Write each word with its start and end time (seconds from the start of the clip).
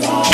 today. 0.00 0.25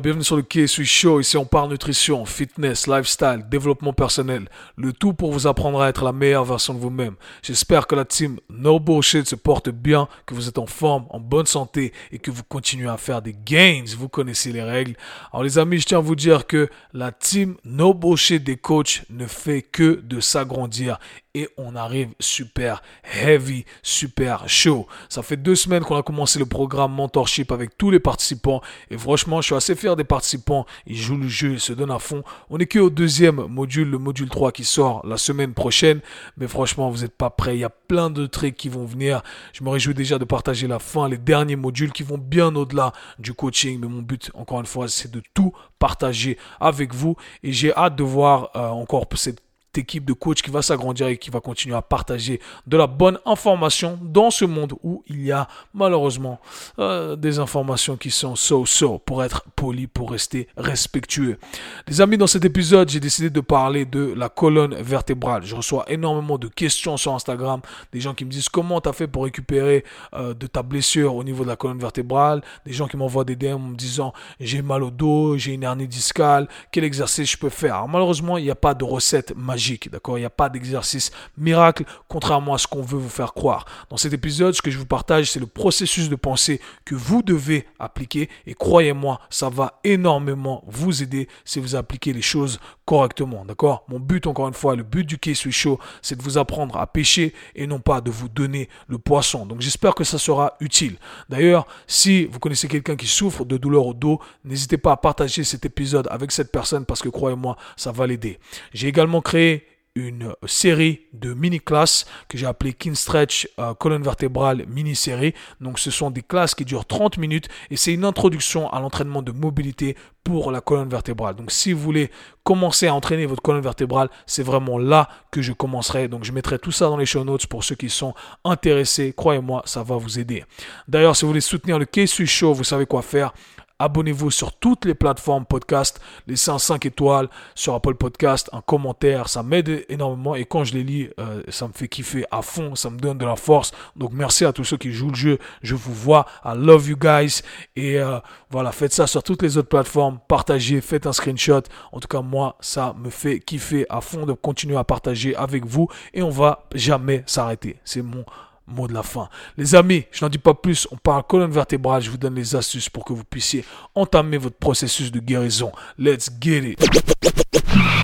Bienvenue 0.00 0.24
sur 0.24 0.36
le 0.36 0.42
K-Sui 0.42 0.84
Show. 0.84 1.20
Ici, 1.20 1.36
on 1.36 1.46
parle 1.46 1.70
nutrition, 1.70 2.24
fitness, 2.26 2.86
lifestyle, 2.86 3.46
développement 3.48 3.92
personnel. 3.92 4.48
Le 4.76 4.92
tout 4.92 5.14
pour 5.14 5.32
vous 5.32 5.46
apprendre 5.46 5.80
à 5.80 5.88
être 5.88 6.04
la 6.04 6.12
meilleure 6.12 6.44
version 6.44 6.74
de 6.74 6.78
vous-même. 6.78 7.14
J'espère 7.42 7.86
que 7.86 7.94
la 7.94 8.04
team 8.04 8.38
No 8.50 8.78
Bullshit 8.78 9.26
se 9.26 9.36
porte 9.36 9.70
bien, 9.70 10.08
que 10.26 10.34
vous 10.34 10.48
êtes 10.48 10.58
en 10.58 10.66
forme, 10.66 11.06
en 11.10 11.20
bonne 11.20 11.46
santé 11.46 11.92
et 12.12 12.18
que 12.18 12.30
vous 12.30 12.42
continuez 12.42 12.88
à 12.88 12.98
faire 12.98 13.22
des 13.22 13.32
gains. 13.32 13.84
Vous 13.96 14.08
connaissez 14.08 14.52
les 14.52 14.62
règles. 14.62 14.96
Alors, 15.32 15.44
les 15.44 15.58
amis, 15.58 15.78
je 15.78 15.86
tiens 15.86 15.98
à 15.98 16.02
vous 16.02 16.16
dire 16.16 16.46
que 16.46 16.68
la 16.92 17.12
team 17.12 17.56
No 17.64 17.94
Bullshit 17.94 18.42
des 18.44 18.56
coachs 18.56 19.02
ne 19.08 19.26
fait 19.26 19.62
que 19.62 20.00
de 20.02 20.20
s'agrandir 20.20 20.98
et 21.36 21.50
on 21.58 21.76
arrive 21.76 22.08
super 22.18 22.82
heavy, 23.04 23.66
super 23.82 24.48
chaud. 24.48 24.86
Ça 25.10 25.22
fait 25.22 25.36
deux 25.36 25.54
semaines 25.54 25.84
qu'on 25.84 25.96
a 25.96 26.02
commencé 26.02 26.38
le 26.38 26.46
programme 26.46 26.94
Mentorship 26.94 27.52
avec 27.52 27.76
tous 27.76 27.90
les 27.90 28.00
participants 28.00 28.62
et 28.90 28.96
franchement, 28.96 29.42
je 29.42 29.46
suis 29.46 29.54
assez 29.54 29.74
fier 29.74 29.96
des 29.96 30.04
participants. 30.04 30.64
Ils 30.86 30.96
jouent 30.96 31.18
le 31.18 31.28
jeu, 31.28 31.52
ils 31.52 31.60
se 31.60 31.74
donnent 31.74 31.90
à 31.90 31.98
fond. 31.98 32.24
On 32.48 32.58
est 32.58 32.64
que 32.64 32.78
au 32.78 32.88
deuxième 32.88 33.46
module, 33.48 33.90
le 33.90 33.98
module 33.98 34.30
3 34.30 34.50
qui 34.50 34.64
sort 34.64 35.06
la 35.06 35.18
semaine 35.18 35.52
prochaine, 35.52 36.00
mais 36.38 36.48
franchement, 36.48 36.88
vous 36.88 37.02
n'êtes 37.02 37.16
pas 37.16 37.28
prêts. 37.28 37.54
Il 37.58 37.60
y 37.60 37.64
a 37.64 37.70
plein 37.70 38.08
de 38.08 38.24
trucs 38.24 38.56
qui 38.56 38.70
vont 38.70 38.86
venir. 38.86 39.22
Je 39.52 39.62
me 39.62 39.68
réjouis 39.68 39.92
déjà 39.92 40.18
de 40.18 40.24
partager 40.24 40.66
la 40.66 40.78
fin, 40.78 41.06
les 41.06 41.18
derniers 41.18 41.56
modules 41.56 41.92
qui 41.92 42.02
vont 42.02 42.18
bien 42.18 42.56
au-delà 42.56 42.92
du 43.18 43.34
coaching, 43.34 43.78
mais 43.78 43.88
mon 43.88 44.00
but, 44.00 44.30
encore 44.32 44.60
une 44.60 44.66
fois, 44.66 44.88
c'est 44.88 45.10
de 45.10 45.22
tout 45.34 45.52
partager 45.78 46.38
avec 46.60 46.94
vous 46.94 47.14
et 47.42 47.52
j'ai 47.52 47.74
hâte 47.74 47.96
de 47.96 48.02
voir 48.02 48.50
euh, 48.56 48.68
encore 48.68 49.04
cette 49.16 49.45
équipe 49.78 50.04
de 50.04 50.12
coach 50.12 50.42
qui 50.42 50.50
va 50.50 50.62
s'agrandir 50.62 51.08
et 51.08 51.18
qui 51.18 51.30
va 51.30 51.40
continuer 51.40 51.76
à 51.76 51.82
partager 51.82 52.40
de 52.66 52.76
la 52.76 52.86
bonne 52.86 53.18
information 53.24 53.98
dans 54.02 54.30
ce 54.30 54.44
monde 54.44 54.74
où 54.82 55.02
il 55.06 55.24
y 55.24 55.32
a 55.32 55.48
malheureusement 55.74 56.40
euh, 56.78 57.16
des 57.16 57.38
informations 57.38 57.96
qui 57.96 58.10
sont 58.10 58.36
so-so 58.36 58.98
pour 58.98 59.22
être 59.24 59.44
poli, 59.54 59.86
pour 59.86 60.10
rester 60.10 60.48
respectueux. 60.56 61.38
Les 61.86 62.00
amis, 62.00 62.16
dans 62.16 62.26
cet 62.26 62.44
épisode, 62.44 62.88
j'ai 62.88 63.00
décidé 63.00 63.30
de 63.30 63.40
parler 63.40 63.84
de 63.84 64.14
la 64.16 64.28
colonne 64.28 64.74
vertébrale. 64.74 65.44
Je 65.44 65.54
reçois 65.54 65.84
énormément 65.88 66.38
de 66.38 66.48
questions 66.48 66.96
sur 66.96 67.14
Instagram, 67.14 67.60
des 67.92 68.00
gens 68.00 68.14
qui 68.14 68.24
me 68.24 68.30
disent 68.30 68.48
comment 68.48 68.80
tu 68.80 68.88
as 68.88 68.92
fait 68.92 69.06
pour 69.06 69.24
récupérer 69.24 69.84
euh, 70.14 70.34
de 70.34 70.46
ta 70.46 70.62
blessure 70.62 71.14
au 71.14 71.24
niveau 71.24 71.44
de 71.44 71.48
la 71.48 71.56
colonne 71.56 71.78
vertébrale, 71.78 72.42
des 72.64 72.72
gens 72.72 72.88
qui 72.88 72.96
m'envoient 72.96 73.24
des 73.24 73.36
DM 73.36 73.54
en 73.54 73.58
me 73.58 73.76
disant 73.76 74.12
j'ai 74.40 74.62
mal 74.62 74.82
au 74.82 74.90
dos, 74.90 75.36
j'ai 75.36 75.52
une 75.52 75.62
hernie 75.62 75.88
discale, 75.88 76.48
quel 76.70 76.84
exercice 76.84 77.30
je 77.30 77.36
peux 77.36 77.48
faire? 77.48 77.86
Malheureusement, 77.88 78.38
il 78.38 78.44
n'y 78.44 78.50
a 78.50 78.56
pas 78.56 78.74
de 78.74 78.84
recette 78.84 79.34
magique 79.36 79.65
d'accord? 79.90 80.18
Il 80.18 80.22
n'y 80.22 80.26
a 80.26 80.30
pas 80.30 80.48
d'exercice 80.48 81.10
miracle, 81.36 81.84
contrairement 82.08 82.54
à 82.54 82.58
ce 82.58 82.66
qu'on 82.66 82.82
veut 82.82 82.98
vous 82.98 83.08
faire 83.08 83.34
croire. 83.34 83.64
Dans 83.90 83.96
cet 83.96 84.12
épisode, 84.12 84.54
ce 84.54 84.62
que 84.62 84.70
je 84.70 84.78
vous 84.78 84.86
partage, 84.86 85.30
c'est 85.30 85.40
le 85.40 85.46
processus 85.46 86.08
de 86.08 86.16
pensée 86.16 86.60
que 86.84 86.94
vous 86.94 87.22
devez 87.22 87.66
appliquer, 87.78 88.28
et 88.46 88.54
croyez-moi, 88.54 89.20
ça 89.30 89.48
va 89.48 89.80
énormément 89.84 90.62
vous 90.66 91.02
aider 91.02 91.28
si 91.44 91.60
vous 91.60 91.76
appliquez 91.76 92.12
les 92.12 92.22
choses 92.22 92.58
correctement, 92.84 93.44
d'accord? 93.44 93.84
Mon 93.88 93.98
but, 93.98 94.26
encore 94.26 94.48
une 94.48 94.54
fois, 94.54 94.76
le 94.76 94.84
but 94.84 95.04
du 95.04 95.18
K-Sui 95.18 95.52
Show, 95.52 95.78
c'est 96.02 96.16
de 96.16 96.22
vous 96.22 96.38
apprendre 96.38 96.76
à 96.76 96.86
pêcher 96.86 97.34
et 97.54 97.66
non 97.66 97.80
pas 97.80 98.00
de 98.00 98.10
vous 98.10 98.28
donner 98.28 98.68
le 98.88 98.98
poisson. 98.98 99.46
Donc 99.46 99.60
j'espère 99.60 99.94
que 99.94 100.04
ça 100.04 100.18
sera 100.18 100.54
utile. 100.60 100.96
D'ailleurs, 101.28 101.66
si 101.86 102.26
vous 102.26 102.38
connaissez 102.38 102.68
quelqu'un 102.68 102.96
qui 102.96 103.06
souffre 103.06 103.44
de 103.44 103.56
douleur 103.56 103.86
au 103.86 103.94
dos, 103.94 104.20
n'hésitez 104.44 104.76
pas 104.78 104.92
à 104.92 104.96
partager 104.96 105.44
cet 105.44 105.64
épisode 105.64 106.06
avec 106.10 106.30
cette 106.30 106.52
personne 106.52 106.84
parce 106.84 107.02
que 107.02 107.08
croyez-moi, 107.08 107.56
ça 107.76 107.90
va 107.92 108.06
l'aider. 108.06 108.38
J'ai 108.72 108.88
également 108.88 109.20
créé 109.20 109.55
une 109.96 110.34
série 110.46 111.00
de 111.14 111.34
mini-classes 111.34 112.06
que 112.28 112.38
j'ai 112.38 112.46
appelé 112.46 112.74
Kin 112.74 112.94
Stretch 112.94 113.48
euh, 113.58 113.74
colonne 113.74 114.02
vertébrale 114.02 114.64
mini-série. 114.68 115.34
Donc 115.60 115.78
ce 115.78 115.90
sont 115.90 116.10
des 116.10 116.22
classes 116.22 116.54
qui 116.54 116.64
durent 116.64 116.84
30 116.84 117.18
minutes 117.18 117.48
et 117.70 117.76
c'est 117.76 117.92
une 117.92 118.04
introduction 118.04 118.70
à 118.70 118.78
l'entraînement 118.78 119.22
de 119.22 119.32
mobilité 119.32 119.96
pour 120.22 120.50
la 120.50 120.60
colonne 120.60 120.88
vertébrale. 120.88 121.36
Donc 121.36 121.50
si 121.50 121.72
vous 121.72 121.80
voulez 121.80 122.10
commencer 122.44 122.88
à 122.88 122.94
entraîner 122.94 123.26
votre 123.26 123.42
colonne 123.42 123.62
vertébrale, 123.62 124.10
c'est 124.26 124.42
vraiment 124.42 124.76
là 124.76 125.08
que 125.30 125.40
je 125.40 125.52
commencerai. 125.52 126.08
Donc 126.08 126.24
je 126.24 126.32
mettrai 126.32 126.58
tout 126.58 126.72
ça 126.72 126.86
dans 126.86 126.96
les 126.96 127.06
show 127.06 127.24
notes 127.24 127.46
pour 127.46 127.64
ceux 127.64 127.76
qui 127.76 127.88
sont 127.88 128.12
intéressés. 128.44 129.14
Croyez-moi, 129.16 129.62
ça 129.64 129.82
va 129.82 129.96
vous 129.96 130.18
aider. 130.18 130.44
D'ailleurs, 130.88 131.16
si 131.16 131.24
vous 131.24 131.28
voulez 131.28 131.40
soutenir 131.40 131.78
le 131.78 131.86
K-Sui 131.86 132.26
Show, 132.26 132.52
vous 132.52 132.64
savez 132.64 132.86
quoi 132.86 133.02
faire. 133.02 133.32
Abonnez-vous 133.78 134.30
sur 134.30 134.54
toutes 134.54 134.86
les 134.86 134.94
plateformes 134.94 135.44
podcast. 135.44 136.00
Laissez 136.26 136.50
un 136.50 136.58
5 136.58 136.86
étoiles 136.86 137.28
sur 137.54 137.74
Apple 137.74 137.94
Podcast, 137.94 138.48
un 138.52 138.62
commentaire. 138.62 139.28
Ça 139.28 139.42
m'aide 139.42 139.84
énormément. 139.90 140.34
Et 140.34 140.46
quand 140.46 140.64
je 140.64 140.72
les 140.72 140.82
lis, 140.82 141.10
euh, 141.20 141.42
ça 141.48 141.68
me 141.68 141.74
fait 141.74 141.86
kiffer 141.86 142.24
à 142.30 142.40
fond. 142.40 142.74
Ça 142.74 142.88
me 142.88 142.98
donne 142.98 143.18
de 143.18 143.26
la 143.26 143.36
force. 143.36 143.72
Donc 143.94 144.12
merci 144.14 144.46
à 144.46 144.52
tous 144.52 144.64
ceux 144.64 144.78
qui 144.78 144.92
jouent 144.92 145.10
le 145.10 145.14
jeu. 145.14 145.38
Je 145.60 145.74
vous 145.74 145.92
vois. 145.92 146.24
I 146.44 146.52
love 146.56 146.88
you 146.88 146.96
guys. 146.96 147.42
Et 147.76 147.98
euh, 147.98 148.18
voilà, 148.48 148.72
faites 148.72 148.94
ça 148.94 149.06
sur 149.06 149.22
toutes 149.22 149.42
les 149.42 149.58
autres 149.58 149.68
plateformes. 149.68 150.20
Partagez, 150.26 150.80
faites 150.80 151.06
un 151.06 151.12
screenshot. 151.12 151.62
En 151.92 152.00
tout 152.00 152.08
cas, 152.08 152.22
moi, 152.22 152.56
ça 152.60 152.94
me 152.98 153.10
fait 153.10 153.40
kiffer 153.40 153.84
à 153.90 154.00
fond 154.00 154.24
de 154.24 154.32
continuer 154.32 154.78
à 154.78 154.84
partager 154.84 155.36
avec 155.36 155.66
vous. 155.66 155.88
Et 156.14 156.22
on 156.22 156.30
va 156.30 156.66
jamais 156.74 157.24
s'arrêter. 157.26 157.76
C'est 157.84 158.02
mon 158.02 158.24
mot 158.66 158.88
de 158.88 158.94
la 158.94 159.02
fin. 159.02 159.28
Les 159.56 159.74
amis, 159.74 160.04
je 160.10 160.24
n'en 160.24 160.28
dis 160.28 160.38
pas 160.38 160.54
plus, 160.54 160.86
on 160.90 160.96
parle 160.96 161.22
colonne 161.24 161.50
vertébrale, 161.50 162.02
je 162.02 162.10
vous 162.10 162.18
donne 162.18 162.34
les 162.34 162.56
astuces 162.56 162.88
pour 162.88 163.04
que 163.04 163.12
vous 163.12 163.24
puissiez 163.24 163.64
entamer 163.94 164.38
votre 164.38 164.56
processus 164.56 165.10
de 165.10 165.20
guérison. 165.20 165.72
Let's 165.98 166.30
get 166.40 166.70
it. 166.70 166.80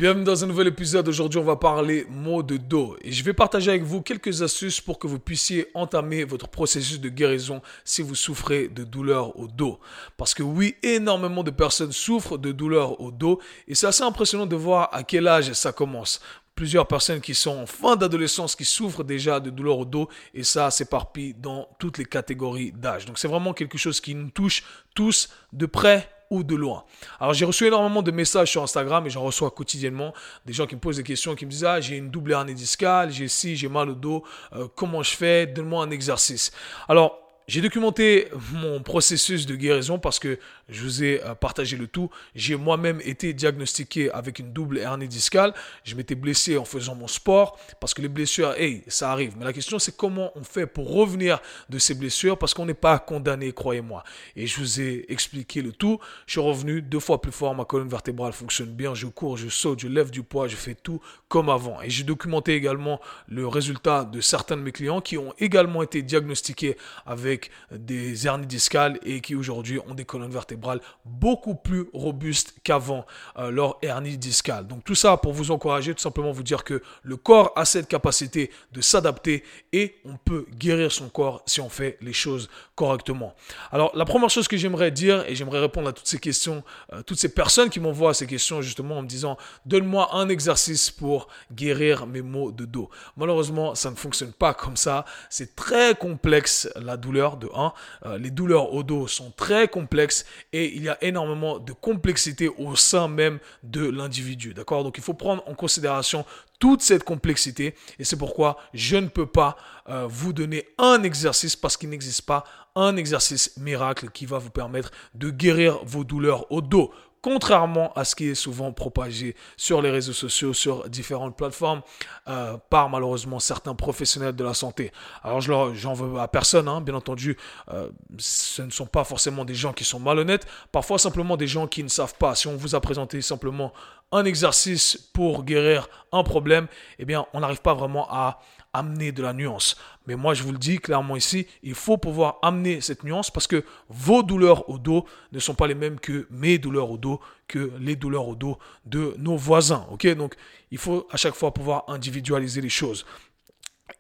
Bienvenue 0.00 0.24
dans 0.24 0.42
un 0.42 0.48
nouvel 0.48 0.66
épisode. 0.66 1.06
Aujourd'hui, 1.06 1.38
on 1.38 1.44
va 1.44 1.54
parler 1.54 2.06
mot 2.10 2.42
de 2.42 2.56
dos 2.56 2.96
et 3.02 3.12
je 3.12 3.22
vais 3.22 3.32
partager 3.32 3.70
avec 3.70 3.84
vous 3.84 4.02
quelques 4.02 4.42
astuces 4.42 4.80
pour 4.80 4.98
que 4.98 5.06
vous 5.06 5.20
puissiez 5.20 5.68
entamer 5.74 6.24
votre 6.24 6.48
processus 6.48 7.00
de 7.00 7.08
guérison 7.08 7.62
si 7.84 8.02
vous 8.02 8.16
souffrez 8.16 8.66
de 8.66 8.82
douleurs 8.82 9.38
au 9.38 9.46
dos. 9.46 9.78
Parce 10.16 10.34
que 10.34 10.42
oui, 10.42 10.74
énormément 10.82 11.44
de 11.44 11.52
personnes 11.52 11.92
souffrent 11.92 12.36
de 12.36 12.50
douleurs 12.50 13.00
au 13.00 13.12
dos 13.12 13.38
et 13.68 13.76
c'est 13.76 13.86
assez 13.86 14.02
impressionnant 14.02 14.46
de 14.46 14.56
voir 14.56 14.88
à 14.92 15.04
quel 15.04 15.28
âge 15.28 15.52
ça 15.52 15.70
commence 15.70 16.20
plusieurs 16.54 16.86
personnes 16.86 17.20
qui 17.20 17.34
sont 17.34 17.58
en 17.58 17.66
fin 17.66 17.96
d'adolescence 17.96 18.54
qui 18.56 18.64
souffrent 18.64 19.04
déjà 19.04 19.40
de 19.40 19.50
douleurs 19.50 19.78
au 19.78 19.84
dos 19.84 20.08
et 20.34 20.42
ça 20.42 20.70
s'éparpille 20.70 21.34
dans 21.34 21.68
toutes 21.78 21.98
les 21.98 22.04
catégories 22.04 22.72
d'âge. 22.72 23.06
Donc 23.06 23.18
c'est 23.18 23.28
vraiment 23.28 23.52
quelque 23.52 23.78
chose 23.78 24.00
qui 24.00 24.14
nous 24.14 24.30
touche 24.30 24.62
tous 24.94 25.30
de 25.52 25.66
près 25.66 26.08
ou 26.30 26.42
de 26.42 26.54
loin. 26.54 26.84
Alors 27.20 27.34
j'ai 27.34 27.44
reçu 27.44 27.66
énormément 27.66 28.02
de 28.02 28.10
messages 28.10 28.50
sur 28.50 28.62
Instagram 28.62 29.06
et 29.06 29.10
j'en 29.10 29.22
reçois 29.22 29.50
quotidiennement 29.50 30.14
des 30.46 30.52
gens 30.52 30.66
qui 30.66 30.74
me 30.74 30.80
posent 30.80 30.96
des 30.96 31.02
questions, 31.02 31.34
qui 31.34 31.44
me 31.44 31.50
disent 31.50 31.64
ah 31.64 31.80
j'ai 31.80 31.96
une 31.96 32.10
double 32.10 32.32
hernie 32.32 32.54
discale, 32.54 33.10
j'ai 33.10 33.28
ci, 33.28 33.54
j'ai 33.56 33.68
mal 33.68 33.90
au 33.90 33.94
dos, 33.94 34.24
euh, 34.54 34.66
comment 34.74 35.02
je 35.02 35.14
fais, 35.14 35.46
donne-moi 35.46 35.84
un 35.84 35.90
exercice. 35.90 36.50
Alors 36.88 37.21
j'ai 37.48 37.60
documenté 37.60 38.28
mon 38.52 38.82
processus 38.82 39.46
de 39.46 39.56
guérison 39.56 39.98
parce 39.98 40.20
que 40.20 40.38
je 40.68 40.82
vous 40.82 41.02
ai 41.02 41.20
euh, 41.24 41.34
partagé 41.34 41.76
le 41.76 41.88
tout. 41.88 42.08
J'ai 42.36 42.54
moi-même 42.54 43.00
été 43.04 43.32
diagnostiqué 43.32 44.12
avec 44.12 44.38
une 44.38 44.52
double 44.52 44.78
hernie 44.78 45.08
discale. 45.08 45.52
Je 45.82 45.96
m'étais 45.96 46.14
blessé 46.14 46.56
en 46.56 46.64
faisant 46.64 46.94
mon 46.94 47.08
sport 47.08 47.58
parce 47.80 47.94
que 47.94 48.02
les 48.02 48.08
blessures, 48.08 48.54
hey, 48.54 48.84
ça 48.86 49.10
arrive. 49.10 49.34
Mais 49.36 49.44
la 49.44 49.52
question, 49.52 49.80
c'est 49.80 49.96
comment 49.96 50.30
on 50.36 50.44
fait 50.44 50.66
pour 50.66 50.92
revenir 50.92 51.40
de 51.68 51.78
ces 51.78 51.94
blessures 51.94 52.38
parce 52.38 52.54
qu'on 52.54 52.66
n'est 52.66 52.74
pas 52.74 53.00
condamné, 53.00 53.52
croyez-moi. 53.52 54.04
Et 54.36 54.46
je 54.46 54.60
vous 54.60 54.80
ai 54.80 55.06
expliqué 55.08 55.62
le 55.62 55.72
tout. 55.72 55.98
Je 56.26 56.32
suis 56.32 56.40
revenu 56.40 56.80
deux 56.80 57.00
fois 57.00 57.20
plus 57.20 57.32
fort. 57.32 57.54
Ma 57.56 57.64
colonne 57.64 57.88
vertébrale 57.88 58.32
fonctionne 58.32 58.70
bien. 58.70 58.94
Je 58.94 59.08
cours, 59.08 59.36
je 59.36 59.48
saute, 59.48 59.80
je 59.80 59.88
lève 59.88 60.10
du 60.10 60.22
poids, 60.22 60.46
je 60.46 60.56
fais 60.56 60.76
tout 60.76 61.00
comme 61.28 61.48
avant. 61.48 61.82
Et 61.82 61.90
j'ai 61.90 62.04
documenté 62.04 62.54
également 62.54 63.00
le 63.26 63.48
résultat 63.48 64.04
de 64.04 64.20
certains 64.20 64.56
de 64.56 64.62
mes 64.62 64.72
clients 64.72 65.00
qui 65.00 65.18
ont 65.18 65.34
également 65.38 65.82
été 65.82 66.02
diagnostiqués 66.02 66.76
avec 67.04 67.31
des 67.70 68.26
hernies 68.26 68.46
discales 68.46 68.98
et 69.04 69.20
qui 69.20 69.34
aujourd'hui 69.34 69.78
ont 69.88 69.94
des 69.94 70.04
colonnes 70.04 70.30
vertébrales 70.30 70.80
beaucoup 71.04 71.54
plus 71.54 71.86
robustes 71.92 72.54
qu'avant 72.64 73.06
euh, 73.38 73.50
leur 73.50 73.78
hernie 73.82 74.18
discale. 74.18 74.66
Donc 74.66 74.84
tout 74.84 74.94
ça 74.94 75.16
pour 75.16 75.32
vous 75.32 75.50
encourager, 75.50 75.94
tout 75.94 76.00
simplement 76.00 76.32
vous 76.32 76.42
dire 76.42 76.64
que 76.64 76.82
le 77.02 77.16
corps 77.16 77.52
a 77.56 77.64
cette 77.64 77.88
capacité 77.88 78.50
de 78.72 78.80
s'adapter 78.80 79.44
et 79.72 79.96
on 80.04 80.16
peut 80.16 80.46
guérir 80.58 80.92
son 80.92 81.08
corps 81.08 81.42
si 81.46 81.60
on 81.60 81.68
fait 81.68 81.98
les 82.00 82.12
choses 82.12 82.48
correctement. 82.74 83.34
Alors 83.70 83.92
la 83.94 84.04
première 84.04 84.30
chose 84.30 84.48
que 84.48 84.56
j'aimerais 84.56 84.90
dire 84.90 85.24
et 85.28 85.34
j'aimerais 85.34 85.60
répondre 85.60 85.88
à 85.88 85.92
toutes 85.92 86.06
ces 86.06 86.18
questions, 86.18 86.62
euh, 86.92 87.02
toutes 87.02 87.18
ces 87.18 87.32
personnes 87.32 87.70
qui 87.70 87.80
m'envoient 87.80 88.14
ces 88.14 88.26
questions 88.26 88.62
justement 88.62 88.98
en 88.98 89.02
me 89.02 89.08
disant 89.08 89.36
donne-moi 89.66 90.14
un 90.14 90.28
exercice 90.28 90.90
pour 90.90 91.28
guérir 91.52 92.06
mes 92.06 92.22
maux 92.22 92.52
de 92.52 92.64
dos. 92.64 92.90
Malheureusement, 93.16 93.74
ça 93.74 93.90
ne 93.90 93.96
fonctionne 93.96 94.32
pas 94.32 94.54
comme 94.54 94.76
ça. 94.76 95.04
C'est 95.30 95.54
très 95.56 95.94
complexe 95.94 96.68
la 96.76 96.96
douleur 96.96 97.21
de 97.30 97.48
1. 97.54 97.72
Euh, 98.04 98.18
les 98.18 98.30
douleurs 98.30 98.72
au 98.72 98.82
dos 98.82 99.06
sont 99.06 99.32
très 99.36 99.68
complexes 99.68 100.24
et 100.52 100.74
il 100.74 100.82
y 100.82 100.88
a 100.88 101.02
énormément 101.02 101.58
de 101.58 101.72
complexité 101.72 102.48
au 102.48 102.76
sein 102.76 103.08
même 103.08 103.38
de 103.62 103.88
l'individu. 103.88 104.54
D'accord? 104.54 104.84
Donc 104.84 104.98
il 104.98 105.04
faut 105.04 105.14
prendre 105.14 105.42
en 105.48 105.54
considération 105.54 106.24
toute 106.58 106.82
cette 106.82 107.04
complexité 107.04 107.74
et 107.98 108.04
c'est 108.04 108.16
pourquoi 108.16 108.58
je 108.74 108.96
ne 108.96 109.08
peux 109.08 109.26
pas 109.26 109.56
euh, 109.88 110.06
vous 110.08 110.32
donner 110.32 110.66
un 110.78 111.02
exercice 111.02 111.56
parce 111.56 111.76
qu'il 111.76 111.88
n'existe 111.88 112.22
pas 112.22 112.44
un 112.74 112.96
exercice 112.96 113.56
miracle 113.56 114.10
qui 114.10 114.26
va 114.26 114.38
vous 114.38 114.50
permettre 114.50 114.90
de 115.14 115.30
guérir 115.30 115.78
vos 115.84 116.04
douleurs 116.04 116.50
au 116.50 116.60
dos 116.60 116.92
contrairement 117.22 117.92
à 117.94 118.04
ce 118.04 118.14
qui 118.14 118.28
est 118.28 118.34
souvent 118.34 118.72
propagé 118.72 119.36
sur 119.56 119.80
les 119.80 119.90
réseaux 119.90 120.12
sociaux, 120.12 120.52
sur 120.52 120.88
différentes 120.88 121.36
plateformes, 121.36 121.82
euh, 122.28 122.56
par 122.68 122.90
malheureusement 122.90 123.38
certains 123.38 123.74
professionnels 123.74 124.34
de 124.34 124.44
la 124.44 124.54
santé. 124.54 124.92
Alors 125.22 125.40
je 125.40 125.52
j'en 125.74 125.94
veux 125.94 126.20
à 126.20 126.28
personne, 126.28 126.68
hein, 126.68 126.80
bien 126.80 126.94
entendu, 126.94 127.36
euh, 127.72 127.88
ce 128.18 128.62
ne 128.62 128.70
sont 128.70 128.86
pas 128.86 129.04
forcément 129.04 129.44
des 129.44 129.54
gens 129.54 129.72
qui 129.72 129.84
sont 129.84 130.00
malhonnêtes, 130.00 130.46
parfois 130.72 130.98
simplement 130.98 131.36
des 131.36 131.46
gens 131.46 131.66
qui 131.66 131.82
ne 131.82 131.88
savent 131.88 132.16
pas. 132.16 132.34
Si 132.34 132.48
on 132.48 132.56
vous 132.56 132.74
a 132.74 132.80
présenté 132.80 133.22
simplement 133.22 133.72
un 134.10 134.24
exercice 134.24 134.96
pour 135.14 135.44
guérir 135.44 135.88
un 136.10 136.24
problème, 136.24 136.66
eh 136.98 137.04
bien 137.04 137.26
on 137.32 137.40
n'arrive 137.40 137.62
pas 137.62 137.74
vraiment 137.74 138.06
à 138.10 138.40
amener 138.72 139.12
de 139.12 139.22
la 139.22 139.32
nuance. 139.32 139.76
Mais 140.06 140.16
moi, 140.16 140.34
je 140.34 140.42
vous 140.42 140.52
le 140.52 140.58
dis 140.58 140.78
clairement 140.78 141.16
ici, 141.16 141.46
il 141.62 141.74
faut 141.74 141.96
pouvoir 141.96 142.38
amener 142.42 142.80
cette 142.80 143.04
nuance 143.04 143.30
parce 143.30 143.46
que 143.46 143.64
vos 143.88 144.22
douleurs 144.22 144.68
au 144.68 144.78
dos 144.78 145.04
ne 145.32 145.38
sont 145.38 145.54
pas 145.54 145.66
les 145.66 145.74
mêmes 145.74 146.00
que 146.00 146.26
mes 146.30 146.58
douleurs 146.58 146.90
au 146.90 146.98
dos, 146.98 147.20
que 147.48 147.72
les 147.78 147.96
douleurs 147.96 148.28
au 148.28 148.34
dos 148.34 148.58
de 148.86 149.14
nos 149.18 149.36
voisins. 149.36 149.86
Ok, 149.90 150.06
donc 150.14 150.34
il 150.70 150.78
faut 150.78 151.06
à 151.10 151.16
chaque 151.16 151.34
fois 151.34 151.52
pouvoir 151.52 151.84
individualiser 151.88 152.60
les 152.60 152.68
choses. 152.68 153.04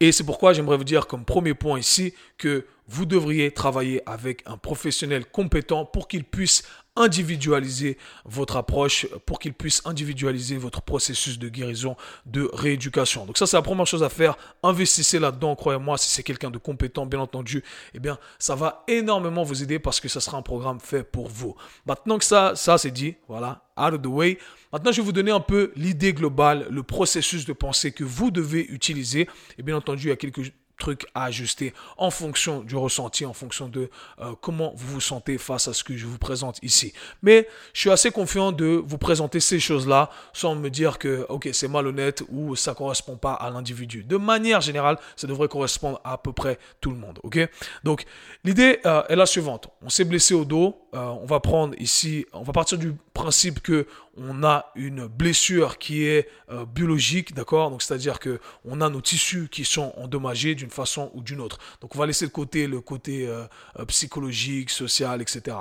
Et 0.00 0.10
c'est 0.10 0.24
pourquoi 0.24 0.52
j'aimerais 0.52 0.76
vous 0.76 0.84
dire 0.84 1.06
comme 1.06 1.24
premier 1.24 1.54
point 1.54 1.78
ici 1.78 2.14
que 2.38 2.66
vous 2.88 3.06
devriez 3.06 3.52
travailler 3.52 4.02
avec 4.06 4.42
un 4.46 4.56
professionnel 4.56 5.24
compétent 5.26 5.84
pour 5.84 6.08
qu'il 6.08 6.24
puisse 6.24 6.64
individualiser 6.96 7.96
votre 8.24 8.56
approche, 8.56 9.06
pour 9.24 9.38
qu'il 9.38 9.54
puisse 9.54 9.80
individualiser 9.86 10.56
votre 10.58 10.82
processus 10.82 11.38
de 11.38 11.48
guérison, 11.48 11.96
de 12.26 12.50
rééducation. 12.52 13.24
Donc 13.24 13.38
ça, 13.38 13.46
c'est 13.46 13.56
la 13.56 13.62
première 13.62 13.86
chose 13.86 14.02
à 14.02 14.08
faire. 14.08 14.36
Investissez 14.62 15.18
là-dedans, 15.18 15.56
croyez-moi, 15.56 15.96
si 15.96 16.10
c'est 16.10 16.22
quelqu'un 16.22 16.50
de 16.50 16.58
compétent, 16.58 17.06
bien 17.06 17.20
entendu, 17.20 17.64
eh 17.94 17.98
bien, 17.98 18.18
ça 18.38 18.54
va 18.54 18.84
énormément 18.88 19.42
vous 19.42 19.62
aider 19.62 19.78
parce 19.78 20.00
que 20.00 20.08
ça 20.08 20.20
sera 20.20 20.36
un 20.36 20.42
programme 20.42 20.80
fait 20.80 21.02
pour 21.02 21.28
vous. 21.28 21.54
Maintenant 21.86 22.18
que 22.18 22.24
ça, 22.24 22.54
ça 22.56 22.76
c'est 22.76 22.90
dit, 22.90 23.16
voilà, 23.26 23.62
out 23.78 23.94
of 23.94 24.02
the 24.02 24.06
way. 24.06 24.38
Maintenant, 24.72 24.92
je 24.92 25.00
vais 25.00 25.04
vous 25.04 25.12
donner 25.12 25.30
un 25.30 25.40
peu 25.40 25.72
l'idée 25.76 26.12
globale, 26.12 26.66
le 26.70 26.82
processus 26.82 27.44
de 27.46 27.52
pensée 27.52 27.92
que 27.92 28.04
vous 28.04 28.30
devez 28.30 28.66
utiliser. 28.70 29.28
Et 29.58 29.62
bien 29.62 29.76
entendu, 29.76 30.06
il 30.06 30.10
y 30.10 30.12
a 30.12 30.16
quelques 30.16 30.52
trucs 30.82 31.06
à 31.14 31.24
ajuster 31.26 31.72
en 31.96 32.10
fonction 32.10 32.60
du 32.62 32.74
ressenti, 32.76 33.24
en 33.24 33.32
fonction 33.32 33.68
de 33.68 33.88
euh, 34.18 34.32
comment 34.40 34.72
vous 34.74 34.94
vous 34.94 35.00
sentez 35.00 35.38
face 35.38 35.68
à 35.68 35.72
ce 35.72 35.84
que 35.84 35.96
je 35.96 36.06
vous 36.06 36.18
présente 36.18 36.58
ici. 36.62 36.92
Mais 37.22 37.48
je 37.72 37.80
suis 37.80 37.90
assez 37.90 38.10
confiant 38.10 38.50
de 38.50 38.82
vous 38.84 38.98
présenter 38.98 39.38
ces 39.38 39.60
choses-là 39.60 40.10
sans 40.32 40.56
me 40.56 40.68
dire 40.70 40.98
que, 40.98 41.24
ok, 41.28 41.48
c'est 41.52 41.68
malhonnête 41.68 42.24
ou 42.30 42.56
ça 42.56 42.74
correspond 42.74 43.16
pas 43.16 43.34
à 43.34 43.48
l'individu. 43.50 44.02
De 44.02 44.16
manière 44.16 44.60
générale, 44.60 44.98
ça 45.14 45.28
devrait 45.28 45.48
correspondre 45.48 46.00
à, 46.02 46.18
peu 46.18 46.32
près 46.32 46.58
tout 46.80 46.90
le 46.90 46.96
monde, 46.96 47.20
ok? 47.22 47.38
Donc, 47.84 48.04
l'idée 48.42 48.80
euh, 48.84 49.02
est 49.08 49.16
la 49.16 49.26
suivante. 49.26 49.68
On 49.82 49.88
s'est 49.88 50.04
blessé 50.04 50.34
au 50.34 50.44
dos, 50.44 50.81
euh, 50.94 51.06
on 51.06 51.24
va 51.24 51.40
prendre 51.40 51.74
ici, 51.80 52.26
on 52.34 52.42
va 52.42 52.52
partir 52.52 52.76
du 52.76 52.94
principe 53.14 53.60
que 53.60 53.86
on 54.18 54.44
a 54.44 54.70
une 54.74 55.06
blessure 55.06 55.78
qui 55.78 56.04
est 56.04 56.28
euh, 56.50 56.66
biologique, 56.66 57.34
d'accord? 57.34 57.70
Donc 57.70 57.80
c'est-à-dire 57.80 58.18
que 58.18 58.40
on 58.66 58.82
a 58.82 58.90
nos 58.90 59.00
tissus 59.00 59.48
qui 59.50 59.64
sont 59.64 59.94
endommagés 59.96 60.54
d'une 60.54 60.70
façon 60.70 61.10
ou 61.14 61.22
d'une 61.22 61.40
autre. 61.40 61.58
Donc 61.80 61.94
on 61.96 61.98
va 61.98 62.04
laisser 62.04 62.26
de 62.26 62.30
côté 62.30 62.66
le 62.66 62.82
côté 62.82 63.26
euh, 63.26 63.46
psychologique, 63.88 64.68
social, 64.68 65.22
etc. 65.22 65.56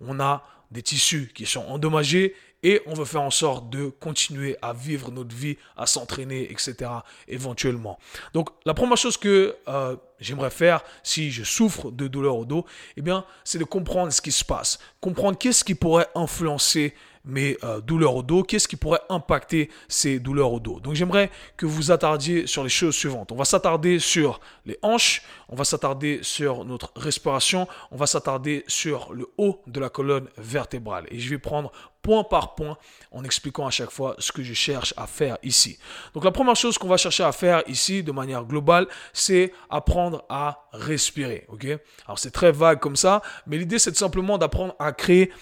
On 0.00 0.18
a 0.18 0.44
des 0.72 0.82
tissus 0.82 1.30
qui 1.32 1.46
sont 1.46 1.64
endommagés 1.66 2.34
et 2.64 2.82
on 2.86 2.94
veut 2.94 3.04
faire 3.04 3.22
en 3.22 3.30
sorte 3.30 3.70
de 3.70 3.86
continuer 3.86 4.56
à 4.62 4.72
vivre 4.72 5.12
notre 5.12 5.36
vie, 5.36 5.56
à 5.76 5.86
s'entraîner, 5.86 6.50
etc. 6.50 6.90
éventuellement. 7.28 7.98
Donc 8.32 8.48
la 8.64 8.74
première 8.74 8.96
chose 8.96 9.16
que 9.16 9.56
j'aimerais 10.18 10.50
faire 10.50 10.82
si 11.02 11.30
je 11.30 11.44
souffre 11.44 11.90
de 11.90 12.08
douleur 12.08 12.36
au 12.36 12.44
dos, 12.44 12.64
eh 12.96 13.02
bien, 13.02 13.24
c'est 13.44 13.58
de 13.58 13.64
comprendre 13.64 14.12
ce 14.12 14.22
qui 14.22 14.32
se 14.32 14.44
passe, 14.44 14.78
comprendre 15.00 15.38
qu'est-ce 15.38 15.62
qui 15.62 15.74
pourrait 15.74 16.08
influencer 16.14 16.94
mes 17.24 17.56
euh, 17.64 17.80
douleurs 17.80 18.16
au 18.16 18.22
dos, 18.22 18.42
qu'est-ce 18.42 18.68
qui 18.68 18.76
pourrait 18.76 19.00
impacter 19.08 19.70
ces 19.88 20.18
douleurs 20.18 20.52
au 20.52 20.60
dos? 20.60 20.80
Donc 20.80 20.94
j'aimerais 20.94 21.30
que 21.56 21.66
vous 21.66 21.90
attardiez 21.90 22.46
sur 22.46 22.62
les 22.62 22.68
choses 22.68 22.94
suivantes. 22.94 23.32
On 23.32 23.36
va 23.36 23.44
s'attarder 23.44 23.98
sur 23.98 24.40
les 24.66 24.78
hanches, 24.82 25.22
on 25.48 25.56
va 25.56 25.64
s'attarder 25.64 26.20
sur 26.22 26.64
notre 26.64 26.92
respiration, 26.96 27.66
on 27.90 27.96
va 27.96 28.06
s'attarder 28.06 28.64
sur 28.66 29.12
le 29.12 29.26
haut 29.38 29.62
de 29.66 29.80
la 29.80 29.88
colonne 29.88 30.28
vertébrale. 30.36 31.06
Et 31.10 31.18
je 31.18 31.30
vais 31.30 31.38
prendre 31.38 31.72
point 32.04 32.22
par 32.22 32.54
point 32.54 32.76
en 33.10 33.24
expliquant 33.24 33.66
à 33.66 33.70
chaque 33.70 33.90
fois 33.90 34.14
ce 34.18 34.30
que 34.30 34.42
je 34.42 34.52
cherche 34.52 34.92
à 34.96 35.06
faire 35.06 35.38
ici. 35.42 35.78
Donc 36.12 36.24
la 36.24 36.30
première 36.30 36.54
chose 36.54 36.76
qu'on 36.76 36.88
va 36.88 36.98
chercher 36.98 37.24
à 37.24 37.32
faire 37.32 37.62
ici 37.66 38.02
de 38.02 38.12
manière 38.12 38.44
globale, 38.44 38.86
c'est 39.12 39.52
apprendre 39.70 40.24
à 40.28 40.68
respirer. 40.72 41.46
Ok? 41.48 41.66
Alors 42.06 42.18
c'est 42.18 42.30
très 42.30 42.52
vague 42.52 42.78
comme 42.78 42.96
ça, 42.96 43.22
mais 43.46 43.56
l'idée 43.56 43.78
c'est 43.78 43.96
simplement 43.96 44.36
d'apprendre 44.36 44.76
à 44.78 44.92
créer 44.92 45.32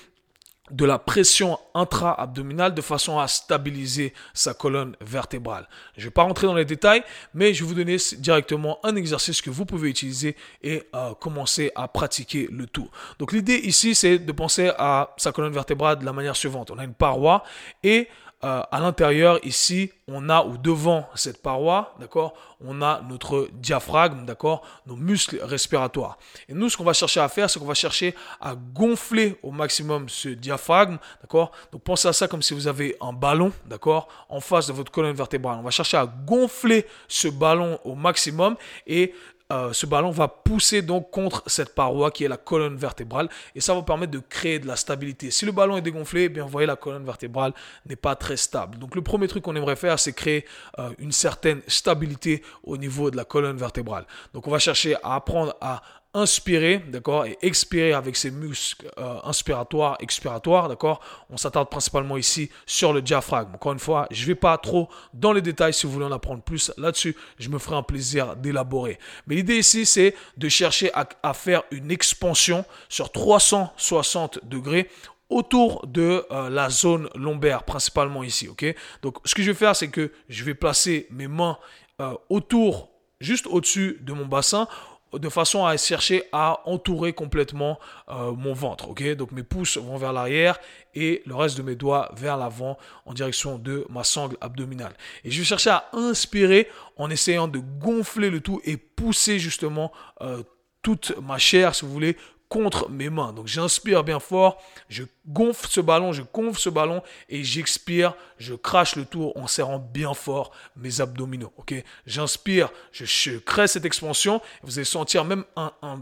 de 0.73 0.85
la 0.85 0.99
pression 0.99 1.59
intra-abdominale 1.75 2.75
de 2.75 2.81
façon 2.81 3.19
à 3.19 3.29
stabiliser 3.29 4.15
sa 4.35 4.55
colonne 4.55 4.97
vertébrale. 5.01 5.69
Je 5.97 6.01
ne 6.01 6.07
vais 6.07 6.11
pas 6.11 6.23
rentrer 6.23 6.47
dans 6.47 6.55
les 6.55 6.65
détails, 6.65 7.05
mais 7.35 7.53
je 7.55 7.63
vais 7.63 7.69
vous 7.69 7.75
donner 7.75 7.99
directement 8.19 8.79
un 8.83 8.97
exercice 8.97 9.43
que 9.43 9.51
vous 9.51 9.67
pouvez 9.67 9.91
utiliser 9.91 10.35
et 10.63 10.83
euh, 10.95 11.15
commencer 11.15 11.71
à 11.75 11.89
pratiquer 11.89 12.49
le 12.51 12.67
tout. 12.67 12.89
Donc 13.19 13.33
l'idée 13.33 13.57
ici, 13.57 13.95
c'est 13.95 14.19
de 14.19 14.33
penser 14.33 14.73
à 14.79 15.15
sa 15.19 15.31
colonne 15.31 15.53
vertébrale 15.53 15.99
de 15.99 16.05
la 16.05 16.13
manière 16.13 16.37
suivante. 16.37 16.71
On 16.71 16.79
a 16.79 16.85
une 16.85 16.95
paroi 16.95 17.45
et 17.83 18.09
euh, 18.45 18.63
à 18.71 18.81
l'intérieur, 18.81 19.39
ici, 19.45 19.93
on 20.09 20.29
a, 20.29 20.45
ou 20.45 20.59
devant 20.59 21.09
cette 21.15 21.41
paroi, 21.41 21.95
d'accord, 22.01 22.35
on 22.61 22.83
a 22.83 23.01
notre 23.09 23.49
diaphragme, 23.53 24.27
d'accord, 24.27 24.63
nos 24.87 24.97
muscles 24.97 25.39
respiratoires. 25.43 26.19
Et 26.49 26.55
nous, 26.55 26.69
ce 26.69 26.77
qu'on 26.77 26.85
va 26.85 26.93
chercher 26.93 27.21
à 27.21 27.29
faire, 27.29 27.49
c'est 27.49 27.61
qu'on 27.61 27.67
va 27.67 27.75
chercher 27.75 28.17
à 28.41 28.57
gonfler 28.57 29.39
au 29.45 29.53
maximum 29.53 30.09
ce 30.09 30.29
diaphragme, 30.29 30.99
d'accord. 31.21 31.53
Donc 31.71 31.83
pensez 31.83 32.09
à 32.09 32.13
ça 32.13 32.27
comme 32.27 32.43
si 32.43 32.53
vous 32.53 32.67
avez 32.67 32.97
un 33.01 33.13
ballon, 33.13 33.53
d'accord, 33.67 34.09
en 34.29 34.41
face 34.41 34.67
de 34.67 34.73
votre 34.73 34.91
colonne 34.91 35.15
vertébrale. 35.15 35.59
On 35.61 35.63
va 35.63 35.71
chercher 35.71 35.97
à 35.97 36.07
gonfler 36.07 36.85
ce 37.07 37.29
ballon 37.29 37.79
au 37.85 37.95
maximum 37.95 38.57
et 38.89 39.15
euh, 39.53 39.73
ce 39.73 39.87
ballon 39.87 40.11
va 40.11 40.29
pousser 40.29 40.83
donc 40.83 41.11
contre 41.11 41.43
cette 41.47 41.75
paroi 41.75 42.11
qui 42.11 42.25
est 42.25 42.29
la 42.29 42.37
colonne 42.37 42.77
vertébrale 42.77 43.29
et 43.55 43.61
ça 43.61 43.75
va 43.75 43.83
permettre 43.83 44.13
de 44.13 44.19
créer 44.19 44.59
de 44.59 44.67
la 44.67 44.77
stabilité. 44.77 45.31
Si 45.31 45.45
le 45.45 45.53
ballon 45.53 45.77
est 45.77 45.83
dégonflé, 45.83 46.23
eh 46.23 46.29
bien 46.29 46.43
vous 46.45 46.49
voyez 46.49 46.67
la 46.67 46.77
colonne 46.77 47.05
vertébrale 47.05 47.53
n'est 47.87 47.97
pas 47.97 48.17
très 48.17 48.37
stable. 48.37 48.79
Donc 48.79 48.95
le 48.95 49.03
premier 49.03 49.29
truc 49.29 49.45
qu'on 49.45 49.55
aimerait 49.55 49.77
faire, 49.77 49.99
c'est 49.99 50.13
créer 50.13 50.47
euh, 50.79 50.91
une 50.99 51.13
certaine 51.13 51.61
stabilité 51.67 52.43
au 52.65 52.77
niveau 52.77 53.11
de 53.11 53.17
la 53.17 53.25
colonne 53.25 53.57
vertébrale. 53.57 54.07
Donc 54.33 54.47
on 54.47 54.51
va 54.51 54.59
chercher 54.59 54.97
à 55.03 55.17
apprendre 55.17 55.55
à 55.61 55.83
inspirer, 56.15 56.79
d'accord, 56.79 57.25
et 57.25 57.39
expirer 57.41 57.93
avec 57.93 58.17
ses 58.17 58.31
muscles 58.31 58.91
euh, 58.99 59.19
inspiratoires, 59.25 59.97
expiratoires, 60.01 60.69
d'accord. 60.69 61.01
On 61.31 61.37
s'attarde 61.37 61.71
principalement 61.71 62.19
ici 62.19 62.51
sur 62.67 62.93
le 62.93 63.01
diaphragme. 63.01 63.55
Encore 63.55 63.73
une 63.73 63.79
fois, 63.79 64.07
je 64.11 64.23
ne 64.23 64.27
vais 64.27 64.35
pas 64.35 64.57
trop 64.59 64.89
dans 65.15 65.33
les 65.33 65.41
détails. 65.41 65.73
Si 65.73 65.87
vous 65.87 65.93
voulez 65.93 66.05
en 66.05 66.13
apprendre 66.13 66.43
plus 66.43 66.71
là-dessus, 66.77 67.17
je 67.39 67.49
me 67.49 67.59
ferai 67.59 67.77
un 67.77 67.83
plaisir 67.83 68.37
d'élaborer. 68.37 68.99
Mais 69.27 69.37
l'idée 69.37 69.57
ici, 69.57 69.87
c'est 69.87 70.15
de 70.37 70.49
chercher 70.49 70.91
à, 70.95 71.35
faire 71.35 71.63
une 71.71 71.91
expansion 71.91 72.65
sur 72.91 73.11
360 73.11 74.41
degrés 74.45 74.91
autour 75.31 75.87
de 75.87 76.27
euh, 76.31 76.51
la 76.51 76.69
zone 76.69 77.09
lombaire, 77.15 77.63
principalement 77.63 78.23
ici, 78.23 78.49
ok 78.49 78.67
Donc, 79.01 79.17
ce 79.25 79.35
que 79.35 79.43
je 79.43 79.51
vais 79.51 79.57
faire, 79.57 79.75
c'est 79.75 79.89
que 79.89 80.13
je 80.29 80.45
vais 80.45 80.53
placer 80.53 81.07
mes 81.11 81.27
mains 81.27 81.57
euh, 82.03 82.13
autour, 82.29 82.91
juste 83.19 83.47
au-dessus 83.47 83.99
de 84.03 84.13
mon 84.13 84.27
bassin, 84.27 84.69
de 85.13 85.29
façon 85.29 85.65
à 85.67 85.77
chercher 85.77 86.25
à 86.33 86.61
entourer 86.65 87.13
complètement 87.13 87.79
euh, 88.09 88.33
mon 88.33 88.53
ventre. 88.53 88.89
Donc 89.17 89.33
mes 89.33 89.43
pouces 89.43 89.77
vont 89.77 89.97
vers 89.97 90.13
l'arrière 90.13 90.59
et 90.95 91.23
le 91.27 91.35
reste 91.35 91.57
de 91.57 91.63
mes 91.63 91.75
doigts 91.75 92.11
vers 92.17 92.37
l'avant 92.37 92.79
en 93.07 93.15
direction 93.15 93.59
de 93.59 93.87
ma 93.91 94.05
sangle 94.05 94.37
abdominale. 94.41 94.95
Et 95.25 95.31
je 95.31 95.39
vais 95.39 95.45
chercher 95.45 95.71
à 95.71 95.89
inspirer 95.93 96.69
en 96.97 97.11
essayant 97.11 97.49
de 97.49 97.59
gonfler 97.59 98.31
le 98.31 98.41
tout 98.41 98.61
et 98.65 98.77
pousser 98.77 99.39
justement 99.39 99.93
euh, 100.21 100.43
toute 100.83 101.17
ma 101.23 101.39
chair, 101.39 101.75
si 101.75 101.85
vous 101.85 101.93
voulez, 101.93 102.17
contre 102.53 102.91
mes 102.91 103.09
mains. 103.09 103.33
Donc 103.33 103.47
j'inspire 103.47 104.05
bien 104.05 104.21
fort, 104.21 104.63
je 104.91 105.05
gonfle 105.27 105.67
ce 105.71 105.81
ballon, 105.81 106.13
je 106.13 106.23
gonfle 106.35 106.61
ce 106.61 106.69
ballon 106.69 107.03
et 107.31 107.45
j'expire, 107.45 108.13
je 108.37 108.53
crache 108.53 108.95
le 108.95 109.07
tour 109.07 109.35
en 109.39 109.47
serrant 109.47 109.79
bien 109.79 110.13
fort 110.13 110.51
mes 110.77 111.01
abdominaux. 111.01 111.51
Ok, 111.57 111.75
j'inspire, 112.05 112.69
je, 112.93 113.39
crée 113.39 113.69
cette 113.69 113.87
expansion. 113.87 114.43
Vous 114.63 114.79
allez 114.79 114.85
sentir 114.85 115.25
même 115.25 115.45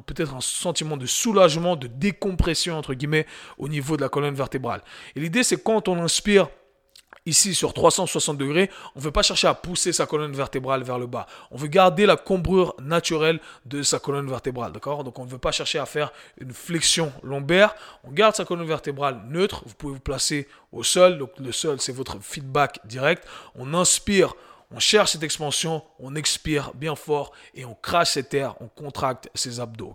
peut-être 0.06 0.34
un 0.34 0.40
sentiment 0.40 0.96
de 0.96 1.06
soulagement, 1.06 1.76
de 1.76 1.86
décompression 1.86 2.76
entre 2.76 2.94
guillemets 2.94 3.26
au 3.56 3.68
niveau 3.68 3.96
de 3.96 4.02
la 4.02 4.08
colonne 4.08 4.34
vertébrale. 4.34 4.82
Et 5.14 5.20
l'idée 5.20 5.44
c'est 5.44 5.62
quand 5.62 5.86
on 5.86 6.02
inspire 6.02 6.48
Ici, 7.26 7.54
sur 7.54 7.74
360 7.74 8.38
degrés, 8.38 8.70
on 8.94 8.98
ne 8.98 9.04
veut 9.04 9.10
pas 9.10 9.22
chercher 9.22 9.46
à 9.46 9.54
pousser 9.54 9.92
sa 9.92 10.06
colonne 10.06 10.32
vertébrale 10.32 10.82
vers 10.82 10.98
le 10.98 11.06
bas. 11.06 11.26
On 11.50 11.56
veut 11.56 11.68
garder 11.68 12.06
la 12.06 12.16
combrure 12.16 12.74
naturelle 12.80 13.40
de 13.66 13.82
sa 13.82 13.98
colonne 13.98 14.28
vertébrale, 14.28 14.72
Donc, 14.72 15.18
on 15.18 15.24
ne 15.26 15.30
veut 15.30 15.38
pas 15.38 15.52
chercher 15.52 15.78
à 15.78 15.86
faire 15.86 16.12
une 16.38 16.52
flexion 16.52 17.12
lombaire. 17.22 17.74
On 18.04 18.10
garde 18.10 18.34
sa 18.34 18.46
colonne 18.46 18.66
vertébrale 18.66 19.20
neutre. 19.28 19.62
Vous 19.66 19.74
pouvez 19.74 19.94
vous 19.94 20.00
placer 20.00 20.48
au 20.72 20.82
sol. 20.82 21.18
Donc, 21.18 21.32
le 21.38 21.52
sol, 21.52 21.78
c'est 21.78 21.92
votre 21.92 22.18
feedback 22.22 22.80
direct. 22.86 23.26
On 23.54 23.74
inspire, 23.74 24.34
on 24.70 24.78
cherche 24.78 25.12
cette 25.12 25.22
expansion, 25.22 25.82
on 25.98 26.14
expire 26.14 26.72
bien 26.74 26.94
fort 26.94 27.32
et 27.54 27.66
on 27.66 27.74
crache 27.74 28.12
cet 28.12 28.32
air, 28.32 28.54
on 28.60 28.68
contracte 28.68 29.28
ses 29.34 29.60
abdos, 29.60 29.94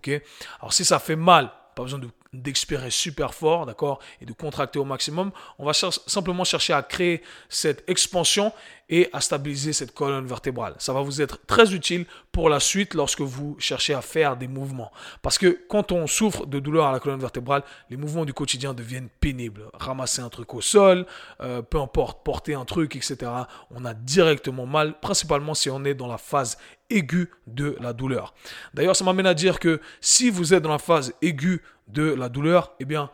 Alors, 0.60 0.74
si 0.74 0.86
ça 0.86 1.00
fait 1.00 1.16
mal, 1.16 1.52
pas 1.76 1.84
besoin 1.84 2.00
de 2.00 2.10
d'expirer 2.42 2.90
super 2.90 3.34
fort, 3.34 3.66
d'accord, 3.66 4.00
et 4.22 4.26
de 4.26 4.34
contracter 4.34 4.80
au 4.80 4.86
maximum. 4.86 5.32
On 5.60 5.66
va 5.66 5.74
simplement 5.74 6.44
chercher 6.44 6.74
à 6.74 6.84
créer 6.84 7.22
cette 7.50 7.84
expansion 7.90 8.52
et 8.90 9.10
à 9.14 9.22
stabiliser 9.22 9.74
cette 9.74 9.94
colonne 9.94 10.26
vertébrale. 10.26 10.76
Ça 10.78 10.94
va 10.94 11.02
vous 11.02 11.22
être 11.22 11.40
très 11.48 11.74
utile 11.74 12.06
pour 12.32 12.50
la 12.50 12.60
suite 12.60 12.94
lorsque 12.94 13.22
vous 13.22 13.56
cherchez 13.60 13.94
à 13.94 14.02
faire 14.02 14.38
des 14.38 14.48
mouvements. 14.48 14.92
Parce 15.22 15.38
que 15.38 15.60
quand 15.70 15.92
on 15.92 16.06
souffre 16.06 16.46
de 16.46 16.60
douleur 16.60 16.86
à 16.86 16.92
la 16.92 17.00
colonne 17.00 17.20
vertébrale, 17.20 17.64
les 17.90 17.98
mouvements 17.98 18.26
du 18.26 18.34
quotidien 18.34 18.74
deviennent 18.74 19.10
pénibles. 19.20 19.64
Ramasser 19.74 20.22
un 20.22 20.30
truc 20.30 20.54
au 20.54 20.62
sol, 20.62 21.06
euh, 21.42 21.62
peu 21.62 21.80
importe, 21.80 22.24
porter 22.24 22.54
un 22.54 22.66
truc, 22.66 22.96
etc. 22.96 23.32
On 23.72 23.86
a 23.86 23.94
directement 23.94 24.68
mal, 24.68 25.00
principalement 25.00 25.56
si 25.56 25.70
on 25.70 25.84
est 25.84 25.96
dans 25.96 26.08
la 26.08 26.20
phase 26.20 26.58
aiguë 26.92 27.32
de 27.48 27.76
la 27.80 27.94
douleur. 27.94 28.36
D'ailleurs, 28.76 28.96
ça 28.96 29.04
m'amène 29.04 29.26
à 29.26 29.34
dire 29.34 29.60
que 29.60 29.82
si 30.02 30.30
vous 30.30 30.54
êtes 30.54 30.62
dans 30.62 30.70
la 30.70 30.78
phase 30.78 31.14
aiguë 31.24 31.64
de 31.88 32.04
la 32.04 32.30
douleur, 32.30 32.74
eh 32.80 32.86
bien, 32.86 33.10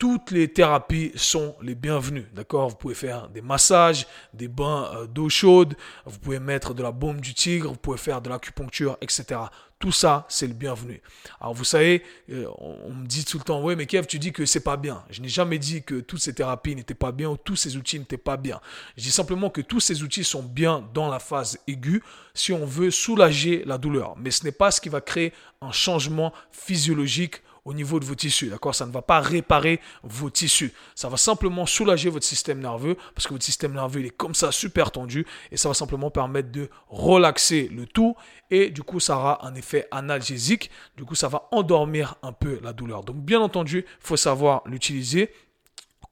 toutes 0.00 0.30
les 0.30 0.48
thérapies 0.48 1.12
sont 1.14 1.54
les 1.60 1.74
bienvenues. 1.74 2.26
D'accord? 2.32 2.70
Vous 2.70 2.76
pouvez 2.76 2.94
faire 2.94 3.28
des 3.28 3.42
massages, 3.42 4.06
des 4.32 4.48
bains 4.48 4.90
euh, 4.94 5.06
d'eau 5.06 5.28
chaude, 5.28 5.76
vous 6.06 6.18
pouvez 6.18 6.38
mettre 6.40 6.72
de 6.72 6.82
la 6.82 6.90
baume 6.90 7.20
du 7.20 7.34
tigre, 7.34 7.68
vous 7.68 7.76
pouvez 7.76 7.98
faire 7.98 8.22
de 8.22 8.30
l'acupuncture, 8.30 8.96
etc. 9.02 9.38
Tout 9.78 9.92
ça, 9.92 10.24
c'est 10.30 10.46
le 10.46 10.54
bienvenu. 10.54 11.02
Alors 11.38 11.52
vous 11.52 11.64
savez, 11.64 12.02
euh, 12.30 12.46
on 12.56 12.94
me 12.94 13.06
dit 13.06 13.26
tout 13.26 13.36
le 13.36 13.44
temps, 13.44 13.62
ouais, 13.62 13.76
mais 13.76 13.84
Kev, 13.84 14.06
tu 14.06 14.18
dis 14.18 14.32
que 14.32 14.46
c'est 14.46 14.64
pas 14.64 14.78
bien. 14.78 15.04
Je 15.10 15.20
n'ai 15.20 15.28
jamais 15.28 15.58
dit 15.58 15.82
que 15.82 16.00
toutes 16.00 16.20
ces 16.20 16.34
thérapies 16.34 16.74
n'étaient 16.74 16.94
pas 16.94 17.12
bien 17.12 17.28
ou 17.28 17.36
tous 17.36 17.56
ces 17.56 17.76
outils 17.76 17.98
n'étaient 17.98 18.16
pas 18.16 18.38
bien. 18.38 18.58
Je 18.96 19.02
dis 19.02 19.10
simplement 19.10 19.50
que 19.50 19.60
tous 19.60 19.80
ces 19.80 20.02
outils 20.02 20.24
sont 20.24 20.42
bien 20.42 20.82
dans 20.94 21.10
la 21.10 21.18
phase 21.18 21.58
aiguë 21.66 22.02
si 22.32 22.54
on 22.54 22.64
veut 22.64 22.90
soulager 22.90 23.64
la 23.66 23.76
douleur. 23.76 24.16
Mais 24.16 24.30
ce 24.30 24.44
n'est 24.44 24.52
pas 24.52 24.70
ce 24.70 24.80
qui 24.80 24.88
va 24.88 25.02
créer 25.02 25.34
un 25.60 25.72
changement 25.72 26.32
physiologique 26.52 27.42
au 27.64 27.74
niveau 27.74 28.00
de 28.00 28.04
vos 28.04 28.14
tissus, 28.14 28.48
d'accord? 28.48 28.74
Ça 28.74 28.86
ne 28.86 28.92
va 28.92 29.02
pas 29.02 29.20
réparer 29.20 29.80
vos 30.02 30.30
tissus. 30.30 30.72
Ça 30.94 31.08
va 31.08 31.16
simplement 31.16 31.66
soulager 31.66 32.08
votre 32.08 32.26
système 32.26 32.60
nerveux 32.60 32.96
parce 33.14 33.26
que 33.26 33.34
votre 33.34 33.44
système 33.44 33.74
nerveux 33.74 34.00
il 34.00 34.06
est 34.06 34.16
comme 34.16 34.34
ça 34.34 34.52
super 34.52 34.90
tendu 34.90 35.26
et 35.50 35.56
ça 35.56 35.68
va 35.68 35.74
simplement 35.74 36.10
permettre 36.10 36.50
de 36.50 36.68
relaxer 36.88 37.68
le 37.68 37.86
tout 37.86 38.16
et 38.50 38.70
du 38.70 38.82
coup 38.82 39.00
ça 39.00 39.16
aura 39.16 39.46
un 39.46 39.54
effet 39.54 39.86
analgésique. 39.90 40.70
Du 40.96 41.04
coup 41.04 41.14
ça 41.14 41.28
va 41.28 41.48
endormir 41.52 42.16
un 42.22 42.32
peu 42.32 42.60
la 42.62 42.72
douleur. 42.72 43.04
Donc 43.04 43.16
bien 43.16 43.40
entendu, 43.40 43.84
il 43.86 44.06
faut 44.06 44.16
savoir 44.16 44.62
l'utiliser 44.66 45.32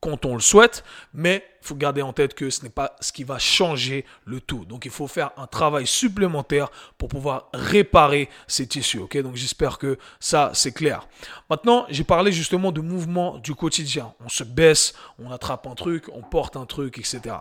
quand 0.01 0.25
on 0.25 0.35
le 0.35 0.41
souhaite, 0.41 0.85
mais 1.13 1.45
faut 1.69 1.75
garder 1.75 2.03
en 2.03 2.13
tête 2.13 2.35
que 2.35 2.51
ce 2.51 2.63
n'est 2.63 2.71
pas 2.71 2.97
ce 3.01 3.13
qui 3.13 3.25
va 3.25 3.39
changer 3.39 4.05
le 4.25 4.41
tout. 4.41 4.65
Donc 4.65 4.85
il 4.85 4.91
faut 4.91 5.07
faire 5.07 5.31
un 5.37 5.47
travail 5.47 5.87
supplémentaire 5.87 6.71
pour 6.97 7.09
pouvoir 7.09 7.49
réparer 7.53 8.29
ces 8.47 8.67
tissus. 8.67 8.99
Ok, 8.99 9.19
donc 9.19 9.37
j'espère 9.37 9.79
que 9.79 9.99
ça 10.19 10.51
c'est 10.55 10.73
clair. 10.73 11.07
Maintenant, 11.51 11.87
j'ai 11.91 12.05
parlé 12.05 12.33
justement 12.33 12.73
de 12.73 12.81
mouvements 12.81 13.39
du 13.39 13.55
quotidien. 13.55 14.15
On 14.25 14.29
se 14.29 14.45
baisse, 14.45 14.95
on 15.19 15.31
attrape 15.31 15.67
un 15.67 15.75
truc, 15.75 16.09
on 16.13 16.23
porte 16.23 16.57
un 16.57 16.67
truc, 16.67 16.99
etc. 16.99 17.35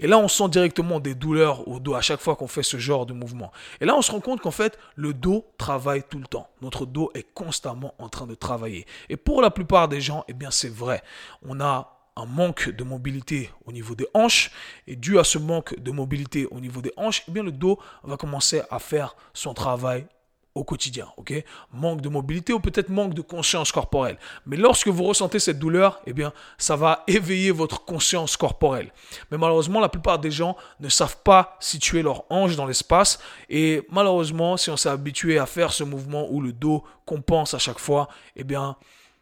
Et 0.00 0.06
là, 0.06 0.18
on 0.18 0.28
sent 0.28 0.48
directement 0.48 1.00
des 1.00 1.14
douleurs 1.14 1.66
au 1.68 1.78
dos 1.78 1.94
à 1.94 2.00
chaque 2.00 2.20
fois 2.20 2.36
qu'on 2.36 2.48
fait 2.48 2.62
ce 2.62 2.78
genre 2.78 3.06
de 3.06 3.12
mouvement. 3.12 3.52
Et 3.80 3.84
là, 3.84 3.96
on 3.96 4.02
se 4.02 4.10
rend 4.10 4.20
compte 4.20 4.40
qu'en 4.40 4.50
fait, 4.50 4.78
le 4.96 5.14
dos 5.14 5.46
travaille 5.56 6.02
tout 6.02 6.18
le 6.18 6.26
temps. 6.26 6.48
Notre 6.62 6.86
dos 6.86 7.10
est 7.14 7.26
constamment 7.34 7.94
en 7.98 8.08
train 8.08 8.26
de 8.26 8.34
travailler. 8.34 8.86
Et 9.08 9.16
pour 9.16 9.40
la 9.42 9.50
plupart 9.50 9.88
des 9.88 10.00
gens, 10.00 10.24
eh 10.28 10.32
bien, 10.32 10.50
c'est 10.50 10.72
vrai. 10.72 11.02
On 11.46 11.60
a 11.60 11.97
un 12.18 12.26
manque 12.26 12.70
de 12.70 12.84
mobilité 12.84 13.50
au 13.64 13.72
niveau 13.72 13.94
des 13.94 14.08
hanches. 14.12 14.50
Et 14.86 14.96
dû 14.96 15.18
à 15.18 15.24
ce 15.24 15.38
manque 15.38 15.78
de 15.78 15.90
mobilité 15.90 16.46
au 16.50 16.60
niveau 16.60 16.82
des 16.82 16.92
hanches, 16.96 17.22
eh 17.28 17.30
bien 17.30 17.42
le 17.42 17.52
dos 17.52 17.78
va 18.02 18.16
commencer 18.16 18.62
à 18.70 18.78
faire 18.78 19.16
son 19.32 19.54
travail 19.54 20.06
au 20.54 20.64
quotidien, 20.64 21.06
ok? 21.16 21.32
Manque 21.72 22.00
de 22.00 22.08
mobilité 22.08 22.52
ou 22.52 22.58
peut-être 22.58 22.88
manque 22.88 23.14
de 23.14 23.22
conscience 23.22 23.70
corporelle. 23.70 24.18
Mais 24.44 24.56
lorsque 24.56 24.88
vous 24.88 25.04
ressentez 25.04 25.38
cette 25.38 25.60
douleur, 25.60 26.00
eh 26.04 26.12
bien, 26.12 26.32
ça 26.56 26.74
va 26.74 27.04
éveiller 27.06 27.52
votre 27.52 27.84
conscience 27.84 28.36
corporelle. 28.36 28.92
Mais 29.30 29.38
malheureusement, 29.38 29.78
la 29.78 29.88
plupart 29.88 30.18
des 30.18 30.32
gens 30.32 30.56
ne 30.80 30.88
savent 30.88 31.22
pas 31.22 31.56
situer 31.60 32.02
leur 32.02 32.24
hanche 32.28 32.56
dans 32.56 32.66
l'espace. 32.66 33.20
Et 33.48 33.86
malheureusement, 33.90 34.56
si 34.56 34.68
on 34.70 34.76
s'est 34.76 34.88
habitué 34.88 35.38
à 35.38 35.46
faire 35.46 35.72
ce 35.72 35.84
mouvement 35.84 36.26
où 36.28 36.40
le 36.40 36.52
dos 36.52 36.82
compense 37.06 37.54
à 37.54 37.58
chaque 37.58 37.78
fois, 37.78 38.08
eh 38.34 38.42
bien, 38.42 38.76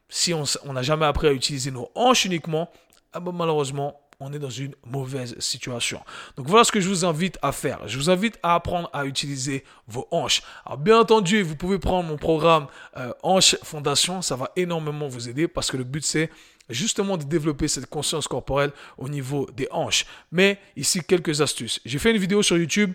si 0.09 0.33
on 0.33 0.73
n'a 0.73 0.83
jamais 0.83 1.05
appris 1.05 1.27
à 1.27 1.33
utiliser 1.33 1.71
nos 1.71 1.91
hanches 1.95 2.25
uniquement, 2.25 2.71
ah 3.13 3.21
malheureusement, 3.21 4.01
on 4.21 4.33
est 4.33 4.39
dans 4.39 4.51
une 4.51 4.75
mauvaise 4.85 5.39
situation. 5.39 6.01
Donc 6.37 6.49
voilà 6.49 6.65
ce 6.65 6.73
que 6.73 6.81
je 6.81 6.89
vous 6.89 7.05
invite 7.05 7.39
à 7.43 7.53
faire. 7.53 7.87
Je 7.87 7.99
vous 7.99 8.11
invite 8.11 8.39
à 8.43 8.55
apprendre 8.55 8.89
à 8.93 9.05
utiliser 9.05 9.65
vos 9.89 10.09
hanches. 10.11 10.43
Alors 10.65 10.79
bien 10.79 10.99
entendu, 10.99 11.43
vous 11.43 11.57
pouvez 11.57 11.79
prendre 11.79 12.09
mon 12.09 12.17
programme 12.17 12.67
euh, 12.97 13.13
Hanche 13.23 13.57
Fondation. 13.63 14.23
Ça 14.23 14.37
va 14.37 14.51
énormément 14.57 15.09
vous 15.09 15.29
aider 15.29 15.49
parce 15.49 15.71
que 15.71 15.77
le 15.77 15.85
but 15.85 16.05
c'est 16.05 16.31
justement 16.69 17.17
de 17.17 17.25
développer 17.25 17.69
cette 17.69 17.87
conscience 17.87 18.27
corporelle 18.27 18.73
au 18.99 19.09
niveau 19.09 19.49
des 19.55 19.69
hanches. 19.71 20.07
Mais 20.33 20.59
ici, 20.77 21.01
quelques 21.03 21.41
astuces. 21.41 21.81
J'ai 21.85 21.99
fait 21.99 22.11
une 22.11 22.19
vidéo 22.19 22.43
sur 22.43 22.57
YouTube 22.57 22.93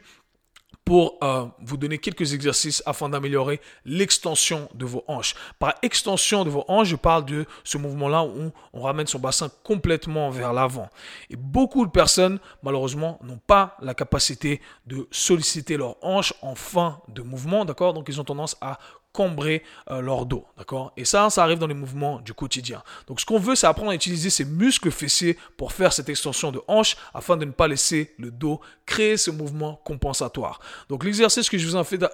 pour 0.91 1.17
euh, 1.23 1.45
vous 1.61 1.77
donner 1.77 1.99
quelques 1.99 2.33
exercices 2.33 2.83
afin 2.85 3.07
d'améliorer 3.07 3.61
l'extension 3.85 4.67
de 4.73 4.83
vos 4.83 5.05
hanches. 5.07 5.35
Par 5.57 5.75
extension 5.83 6.43
de 6.43 6.49
vos 6.49 6.65
hanches, 6.67 6.89
je 6.89 6.97
parle 6.97 7.23
de 7.23 7.45
ce 7.63 7.77
mouvement-là 7.77 8.25
où 8.25 8.51
on 8.73 8.81
ramène 8.81 9.07
son 9.07 9.17
bassin 9.17 9.49
complètement 9.63 10.29
vers 10.31 10.51
l'avant. 10.51 10.89
Et 11.29 11.37
beaucoup 11.37 11.85
de 11.85 11.91
personnes, 11.91 12.39
malheureusement, 12.61 13.19
n'ont 13.23 13.39
pas 13.47 13.77
la 13.81 13.93
capacité 13.93 14.59
de 14.85 15.07
solliciter 15.11 15.77
leurs 15.77 15.95
hanches 16.03 16.33
en 16.41 16.55
fin 16.55 16.99
de 17.07 17.21
mouvement, 17.21 17.63
d'accord? 17.63 17.93
Donc 17.93 18.09
ils 18.09 18.19
ont 18.19 18.25
tendance 18.25 18.57
à 18.59 18.77
cambrer 19.13 19.63
euh, 19.89 20.01
leur 20.01 20.25
dos, 20.25 20.45
d'accord? 20.57 20.93
Et 20.97 21.05
ça, 21.05 21.29
ça 21.29 21.43
arrive 21.43 21.59
dans 21.59 21.67
les 21.67 21.73
mouvements 21.73 22.19
du 22.19 22.33
quotidien. 22.33 22.81
Donc 23.07 23.19
ce 23.19 23.25
qu'on 23.25 23.39
veut, 23.39 23.55
c'est 23.55 23.67
apprendre 23.67 23.91
à 23.91 23.95
utiliser 23.95 24.29
ces 24.29 24.45
muscles 24.45 24.91
fessiers 24.91 25.37
pour 25.57 25.73
faire 25.73 25.93
cette 25.93 26.09
extension 26.09 26.51
de 26.51 26.61
hanche 26.67 26.95
afin 27.13 27.37
de 27.37 27.45
ne 27.45 27.51
pas 27.51 27.67
laisser 27.67 28.13
le 28.17 28.31
dos 28.31 28.61
créer 28.85 29.17
ce 29.17 29.31
mouvement 29.31 29.81
compensatoire. 29.83 30.59
Donc 30.89 31.03
l'exercice 31.03 31.49
que 31.49 31.57
je 31.57 31.67
vous 31.67 31.77
invite 31.77 32.03
à, 32.03 32.11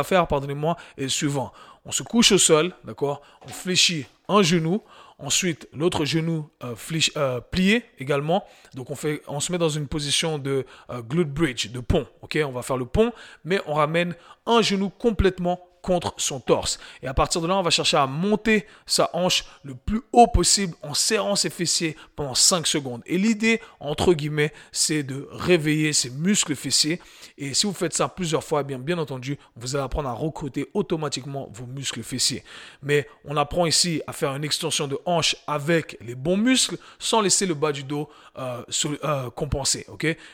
euh, 0.00 0.02
faire, 0.04 0.26
pardonnez-moi, 0.26 0.76
est 0.96 1.02
le 1.02 1.08
suivant. 1.08 1.52
On 1.84 1.92
se 1.92 2.02
couche 2.02 2.32
au 2.32 2.38
sol, 2.38 2.72
d'accord? 2.84 3.22
On 3.42 3.48
fléchit 3.48 4.06
un 4.28 4.42
genou, 4.42 4.82
Ensuite, 5.18 5.66
l'autre 5.72 6.04
genou 6.04 6.50
euh, 6.62 6.74
euh, 7.16 7.40
plié 7.40 7.84
également. 7.98 8.44
Donc 8.74 8.90
on, 8.90 8.94
fait, 8.94 9.22
on 9.28 9.40
se 9.40 9.50
met 9.50 9.56
dans 9.56 9.70
une 9.70 9.88
position 9.88 10.38
de 10.38 10.66
glute 11.08 11.32
bridge, 11.32 11.70
de 11.70 11.80
pont. 11.80 12.06
Ok, 12.20 12.38
on 12.44 12.52
va 12.52 12.60
faire 12.60 12.76
le 12.76 12.84
pont, 12.84 13.12
mais 13.42 13.58
on 13.66 13.72
ramène 13.72 14.14
un 14.44 14.60
genou 14.60 14.90
complètement 14.90 15.58
contre 15.86 16.14
son 16.16 16.40
torse. 16.40 16.80
Et 17.00 17.06
à 17.06 17.14
partir 17.14 17.40
de 17.40 17.46
là, 17.46 17.56
on 17.56 17.62
va 17.62 17.70
chercher 17.70 17.96
à 17.96 18.08
monter 18.08 18.66
sa 18.86 19.08
hanche 19.12 19.44
le 19.62 19.76
plus 19.76 20.02
haut 20.12 20.26
possible 20.26 20.74
en 20.82 20.94
serrant 20.94 21.36
ses 21.36 21.48
fessiers 21.48 21.96
pendant 22.16 22.34
5 22.34 22.66
secondes. 22.66 23.02
Et 23.06 23.18
l'idée, 23.18 23.60
entre 23.78 24.12
guillemets, 24.12 24.52
c'est 24.72 25.04
de 25.04 25.28
réveiller 25.30 25.92
ses 25.92 26.10
muscles 26.10 26.56
fessiers. 26.56 27.00
Et 27.38 27.54
si 27.54 27.66
vous 27.66 27.72
faites 27.72 27.92
ça 27.92 28.08
plusieurs 28.08 28.42
fois, 28.42 28.64
eh 28.68 28.74
bien, 28.74 28.98
entendu, 28.98 29.38
vous 29.54 29.76
allez 29.76 29.84
apprendre 29.84 30.08
à 30.08 30.12
recruter 30.12 30.68
automatiquement 30.74 31.48
vos 31.52 31.66
muscles 31.66 32.02
fessiers. 32.02 32.42
Mais 32.82 33.08
on 33.24 33.36
apprend 33.36 33.64
ici 33.64 34.02
à 34.08 34.12
faire 34.12 34.34
une 34.34 34.42
extension 34.42 34.88
de 34.88 34.98
hanche 35.04 35.36
avec 35.46 35.96
les 36.00 36.16
bons 36.16 36.36
muscles 36.36 36.78
sans 36.98 37.20
laisser 37.20 37.46
le 37.46 37.54
bas 37.54 37.70
du 37.70 37.84
dos 37.84 38.08
euh, 38.38 38.62
euh, 39.04 39.30
compenser. 39.30 39.86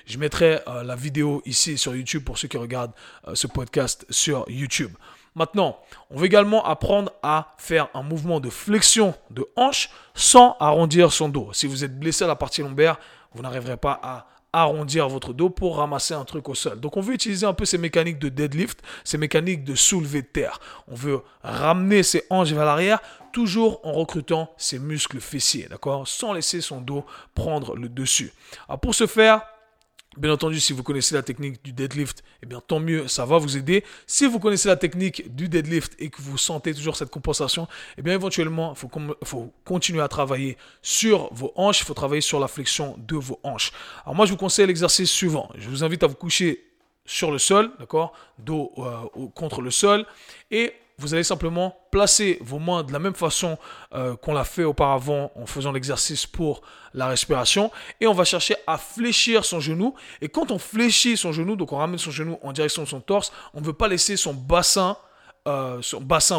Je 0.07 0.17
mettrai 0.17 0.61
euh, 0.67 0.83
la 0.83 0.97
vidéo 0.97 1.43
ici 1.45 1.77
sur 1.77 1.95
YouTube 1.95 2.25
pour 2.25 2.39
ceux 2.39 2.49
qui 2.49 2.57
regardent 2.57 2.95
ce 3.35 3.47
podcast 3.47 4.07
sur 4.09 4.47
YouTube. 4.49 4.93
Maintenant, 5.35 5.79
on 6.11 6.19
va 6.19 6.27
également 6.27 6.65
apprendre 6.65 7.13
à 7.23 7.55
faire 7.57 7.89
un 7.95 8.03
mouvement 8.03 8.39
de 8.39 8.51
flexion 8.51 9.15
de 9.31 9.47
hanche 9.57 9.89
sans 10.15 10.57
arrondir 10.61 11.13
son 11.13 11.29
dos. 11.29 11.51
Si 11.53 11.67
vous 11.67 11.85
êtes 11.85 11.99
blessé 11.99 12.25
à 12.25 12.27
la 12.27 12.37
partie 12.37 12.61
lombaire, 12.61 12.99
vous 13.33 13.43
n'arriverez 13.43 13.79
pas 13.79 13.99
à 14.03 14.27
arrondir 14.53 15.09
votre 15.09 15.33
dos 15.33 15.49
pour 15.49 15.79
ramasser 15.79 16.13
un 16.13 16.25
truc 16.25 16.49
au 16.49 16.55
sol. 16.55 16.79
Donc 16.79 16.99
on 16.99 17.01
veut 17.01 17.15
utiliser 17.15 17.47
un 17.47 17.55
peu 17.55 17.65
ces 17.65 17.79
mécaniques 17.79 18.19
de 18.19 18.29
deadlift, 18.29 18.81
ces 19.03 19.17
mécaniques 19.17 19.65
de 19.65 19.75
soulever 19.75 20.21
de 20.21 20.27
terre. 20.27 20.61
On 20.89 20.95
veut 20.95 21.23
ramener 21.43 22.03
ses 22.03 22.25
hanches 22.29 22.53
vers 22.53 22.67
l'arrière, 22.67 23.01
toujours 23.33 23.81
en 23.83 23.93
recrutant 23.93 24.53
ses 24.59 24.79
muscles 24.79 25.21
fessiers, 25.21 25.67
d'accord? 25.71 26.07
Sans 26.07 26.35
laisser 26.35 26.61
son 26.61 26.83
dos 26.83 27.07
prendre 27.35 27.77
le 27.77 27.89
dessus. 27.89 28.35
Alors 28.69 28.81
pour 28.81 28.95
ce 28.95 29.07
faire, 29.07 29.41
Bien 30.19 30.31
entendu, 30.31 30.61
si 30.61 30.75
vous 30.75 30.83
connaissez 30.83 31.15
la 31.15 31.23
technique 31.23 31.65
du 31.65 31.73
deadlift, 31.73 32.23
eh 32.43 32.47
bien 32.47 32.61
tant 32.61 32.81
mieux, 32.81 33.09
ça 33.09 33.25
va 33.25 33.39
vous 33.39 33.57
aider. 33.57 33.83
Si 34.07 34.27
vous 34.27 34.39
connaissez 34.39 34.69
la 34.69 34.77
technique 34.77 35.35
du 35.35 35.49
deadlift 35.49 35.95
et 35.99 36.11
que 36.11 36.21
vous 36.21 36.37
sentez 36.37 36.75
toujours 36.75 36.97
cette 36.97 37.09
compensation, 37.09 37.67
eh 37.97 38.03
bien 38.03 38.13
éventuellement, 38.13 38.75
il 38.75 39.27
faut, 39.27 39.53
continuer 39.65 40.03
à 40.03 40.09
travailler 40.09 40.59
sur 40.83 41.33
vos 41.33 41.53
hanches, 41.57 41.81
il 41.81 41.85
faut 41.85 41.95
travailler 41.95 42.21
sur 42.21 42.39
la 42.39 42.49
flexion 42.49 42.95
de 42.99 43.17
vos 43.17 43.41
hanches. 43.43 43.73
Alors 44.05 44.15
moi, 44.15 44.27
je 44.27 44.33
vous 44.33 44.37
conseille 44.37 44.67
l'exercice 44.67 45.11
suivant. 45.11 45.51
Je 45.57 45.71
vous 45.71 45.83
invite 45.83 46.03
à 46.03 46.09
vous 46.09 46.15
coucher 46.15 46.63
sur 47.07 47.31
le 47.31 47.39
sol, 47.39 47.71
d'accord, 47.79 48.13
dos 48.39 48.73
euh, 48.79 49.29
contre 49.35 49.63
le 49.63 49.71
sol, 49.71 50.05
et 50.51 50.75
vous 51.03 51.15
allez 51.15 51.25
simplement 51.25 51.75
placer 51.91 52.39
vos 52.41 52.61
mains 52.61 52.85
de 52.85 52.93
la 52.93 53.01
même 53.01 53.15
façon 53.15 53.59
euh, 53.93 54.15
qu'on 54.17 54.33
l'a 54.33 54.45
fait 54.45 54.63
auparavant 54.63 55.33
en 55.35 55.47
faisant 55.47 55.73
l'exercice 55.73 56.27
pour 56.27 56.63
la 56.95 57.09
respiration. 57.09 57.73
Et 58.01 58.07
on 58.07 58.15
va 58.15 58.25
chercher 58.25 58.55
à 58.69 58.79
fléchir 58.79 59.45
son 59.45 59.59
genou. 59.59 59.95
Et 60.21 60.29
quand 60.29 60.53
on 60.53 60.59
fléchit 60.59 61.17
son 61.17 61.33
genou, 61.33 61.57
donc 61.57 61.73
on 61.73 61.79
ramène 61.79 61.99
son 61.99 62.13
genou 62.13 62.39
en 62.43 62.53
direction 62.53 62.85
de 62.85 62.89
son 62.89 63.01
torse, 63.01 63.33
on 63.53 63.61
ne 63.61 63.67
veut 63.67 63.73
pas 63.73 63.89
laisser 63.89 64.17
son 64.17 64.33
bassin 64.33 64.97
euh, 65.49 65.81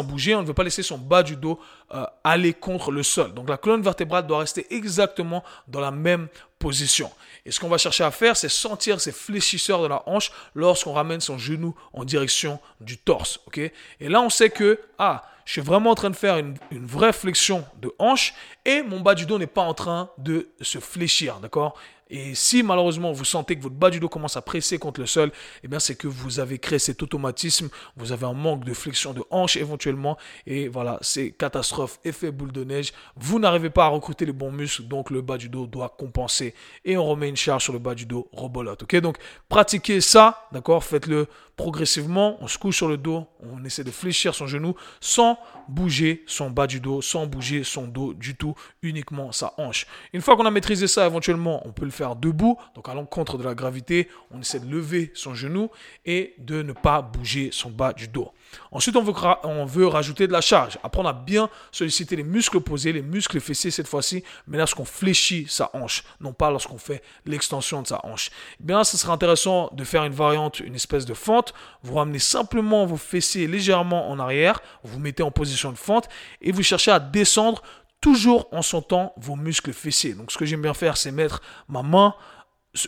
bouger, 0.02 0.34
on 0.34 0.40
ne 0.40 0.46
veut 0.46 0.54
pas 0.54 0.64
laisser 0.64 0.82
son 0.82 0.96
bas 0.96 1.22
du 1.22 1.36
dos 1.36 1.60
euh, 1.94 2.04
aller 2.22 2.54
contre 2.54 2.90
le 2.90 3.02
sol. 3.02 3.34
Donc 3.34 3.50
la 3.50 3.58
colonne 3.58 3.82
vertébrale 3.82 4.26
doit 4.26 4.38
rester 4.38 4.66
exactement 4.74 5.44
dans 5.68 5.80
la 5.80 5.90
même 5.90 6.28
position. 6.58 7.10
Et 7.46 7.50
ce 7.50 7.60
qu'on 7.60 7.68
va 7.68 7.78
chercher 7.78 8.04
à 8.04 8.10
faire, 8.10 8.36
c'est 8.36 8.48
sentir 8.48 9.00
ces 9.00 9.12
fléchisseurs 9.12 9.82
de 9.82 9.86
la 9.86 10.02
hanche 10.06 10.32
lorsqu'on 10.54 10.92
ramène 10.92 11.20
son 11.20 11.38
genou 11.38 11.74
en 11.92 12.04
direction 12.04 12.58
du 12.80 12.96
torse. 12.96 13.40
Et 13.56 14.08
là, 14.08 14.20
on 14.22 14.30
sait 14.30 14.50
que, 14.50 14.80
ah, 14.98 15.24
je 15.44 15.52
suis 15.52 15.60
vraiment 15.60 15.90
en 15.90 15.94
train 15.94 16.10
de 16.10 16.16
faire 16.16 16.38
une, 16.38 16.56
une 16.70 16.86
vraie 16.86 17.12
flexion 17.12 17.66
de 17.82 17.92
hanche 17.98 18.32
et 18.64 18.82
mon 18.82 19.00
bas 19.00 19.14
du 19.14 19.26
dos 19.26 19.38
n'est 19.38 19.46
pas 19.46 19.60
en 19.60 19.74
train 19.74 20.10
de 20.16 20.48
se 20.62 20.78
fléchir, 20.78 21.38
d'accord? 21.40 21.78
Et 22.10 22.34
si 22.34 22.62
malheureusement 22.62 23.12
vous 23.12 23.24
sentez 23.24 23.56
que 23.56 23.62
votre 23.62 23.74
bas 23.74 23.88
du 23.88 23.98
dos 23.98 24.10
commence 24.10 24.36
à 24.36 24.42
presser 24.42 24.78
contre 24.78 25.00
le 25.00 25.06
sol, 25.06 25.32
eh 25.62 25.68
bien 25.68 25.78
c'est 25.78 25.94
que 25.94 26.06
vous 26.06 26.38
avez 26.38 26.58
créé 26.58 26.78
cet 26.78 27.02
automatisme, 27.02 27.70
vous 27.96 28.12
avez 28.12 28.26
un 28.26 28.34
manque 28.34 28.64
de 28.64 28.74
flexion 28.74 29.14
de 29.14 29.22
hanche 29.30 29.56
éventuellement, 29.56 30.18
et 30.46 30.68
voilà, 30.68 30.98
c'est 31.00 31.30
catastrophe, 31.30 31.98
effet 32.04 32.30
boule 32.30 32.52
de 32.52 32.62
neige. 32.62 32.92
Vous 33.16 33.38
n'arrivez 33.38 33.70
pas 33.70 33.86
à 33.86 33.88
recruter 33.88 34.26
les 34.26 34.32
bons 34.32 34.52
muscles, 34.52 34.82
donc 34.84 35.10
le 35.10 35.22
bas 35.22 35.38
du 35.38 35.48
dos 35.48 35.66
doit 35.66 35.94
compenser. 35.98 36.43
Et 36.84 36.96
on 36.96 37.04
remet 37.04 37.28
une 37.28 37.36
charge 37.36 37.64
sur 37.64 37.72
le 37.72 37.78
bas 37.78 37.94
du 37.94 38.06
dos, 38.06 38.28
rebolote. 38.32 38.82
Ok, 38.82 38.96
donc 38.96 39.16
pratiquez 39.48 40.00
ça, 40.00 40.48
d'accord? 40.52 40.84
Faites-le 40.84 41.28
progressivement, 41.56 42.36
on 42.40 42.48
se 42.48 42.58
couche 42.58 42.76
sur 42.76 42.88
le 42.88 42.96
dos, 42.96 43.26
on 43.40 43.64
essaie 43.64 43.84
de 43.84 43.90
fléchir 43.90 44.34
son 44.34 44.46
genou 44.46 44.74
sans 45.00 45.38
bouger 45.68 46.24
son 46.26 46.50
bas 46.50 46.66
du 46.66 46.80
dos, 46.80 47.00
sans 47.00 47.26
bouger 47.26 47.62
son 47.62 47.86
dos 47.86 48.12
du 48.12 48.34
tout, 48.34 48.54
uniquement 48.82 49.30
sa 49.30 49.54
hanche. 49.56 49.86
Une 50.12 50.20
fois 50.20 50.36
qu'on 50.36 50.46
a 50.46 50.50
maîtrisé 50.50 50.88
ça, 50.88 51.06
éventuellement, 51.06 51.66
on 51.66 51.72
peut 51.72 51.84
le 51.84 51.90
faire 51.92 52.16
debout, 52.16 52.58
donc 52.74 52.88
à 52.88 52.94
l'encontre 52.94 53.38
de 53.38 53.44
la 53.44 53.54
gravité, 53.54 54.08
on 54.30 54.40
essaie 54.40 54.58
de 54.60 54.68
lever 54.68 55.12
son 55.14 55.34
genou 55.34 55.70
et 56.04 56.34
de 56.38 56.62
ne 56.62 56.72
pas 56.72 57.02
bouger 57.02 57.50
son 57.52 57.70
bas 57.70 57.92
du 57.92 58.08
dos. 58.08 58.32
Ensuite, 58.72 58.96
on 58.96 59.02
veut, 59.02 59.14
on 59.44 59.64
veut 59.64 59.86
rajouter 59.86 60.26
de 60.26 60.32
la 60.32 60.40
charge, 60.40 60.78
apprendre 60.82 61.08
à 61.08 61.12
bien 61.12 61.48
solliciter 61.70 62.16
les 62.16 62.24
muscles 62.24 62.56
opposés, 62.56 62.92
les 62.92 63.02
muscles 63.02 63.40
fessiers 63.40 63.70
cette 63.70 63.88
fois-ci, 63.88 64.24
mais 64.48 64.58
lorsqu'on 64.58 64.84
fléchit 64.84 65.46
sa 65.48 65.70
hanche, 65.72 66.04
non 66.20 66.32
lorsqu'on 66.40 66.78
fait 66.78 67.02
l'extension 67.26 67.82
de 67.82 67.86
sa 67.86 68.04
hanche. 68.04 68.30
Eh 68.60 68.64
bien, 68.64 68.84
ce 68.84 68.96
serait 68.96 69.12
intéressant 69.12 69.70
de 69.72 69.84
faire 69.84 70.04
une 70.04 70.12
variante, 70.12 70.60
une 70.60 70.74
espèce 70.74 71.06
de 71.06 71.14
fente. 71.14 71.54
Vous 71.82 71.94
ramenez 71.94 72.18
simplement 72.18 72.86
vos 72.86 72.96
fessiers 72.96 73.46
légèrement 73.46 74.10
en 74.10 74.18
arrière, 74.18 74.60
vous 74.82 74.98
mettez 74.98 75.22
en 75.22 75.30
position 75.30 75.72
de 75.72 75.78
fente 75.78 76.08
et 76.40 76.52
vous 76.52 76.62
cherchez 76.62 76.90
à 76.90 77.00
descendre 77.00 77.62
toujours 78.00 78.48
en 78.52 78.62
sentant 78.62 79.14
vos 79.16 79.36
muscles 79.36 79.72
fessiers. 79.72 80.14
Donc, 80.14 80.30
ce 80.30 80.38
que 80.38 80.44
j'aime 80.44 80.62
bien 80.62 80.74
faire, 80.74 80.96
c'est 80.96 81.10
mettre 81.10 81.40
ma 81.68 81.82
main 81.82 82.14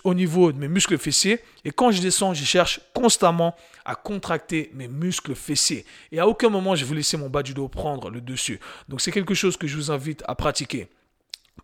au 0.04 0.14
niveau 0.14 0.52
de 0.52 0.58
mes 0.58 0.68
muscles 0.68 0.98
fessiers. 0.98 1.40
Et 1.64 1.70
quand 1.70 1.90
je 1.90 2.00
descends, 2.00 2.34
je 2.34 2.44
cherche 2.44 2.80
constamment 2.94 3.54
à 3.84 3.94
contracter 3.94 4.70
mes 4.74 4.88
muscles 4.88 5.34
fessiers. 5.34 5.84
Et 6.12 6.18
à 6.18 6.26
aucun 6.26 6.48
moment, 6.48 6.74
je 6.74 6.84
vais 6.84 6.96
laisser 6.96 7.16
mon 7.16 7.28
bas 7.28 7.42
du 7.42 7.54
dos 7.54 7.68
prendre 7.68 8.10
le 8.10 8.20
dessus. 8.20 8.60
Donc 8.88 9.00
c'est 9.00 9.12
quelque 9.12 9.34
chose 9.34 9.56
que 9.56 9.66
je 9.66 9.76
vous 9.76 9.90
invite 9.90 10.22
à 10.26 10.34
pratiquer. 10.34 10.88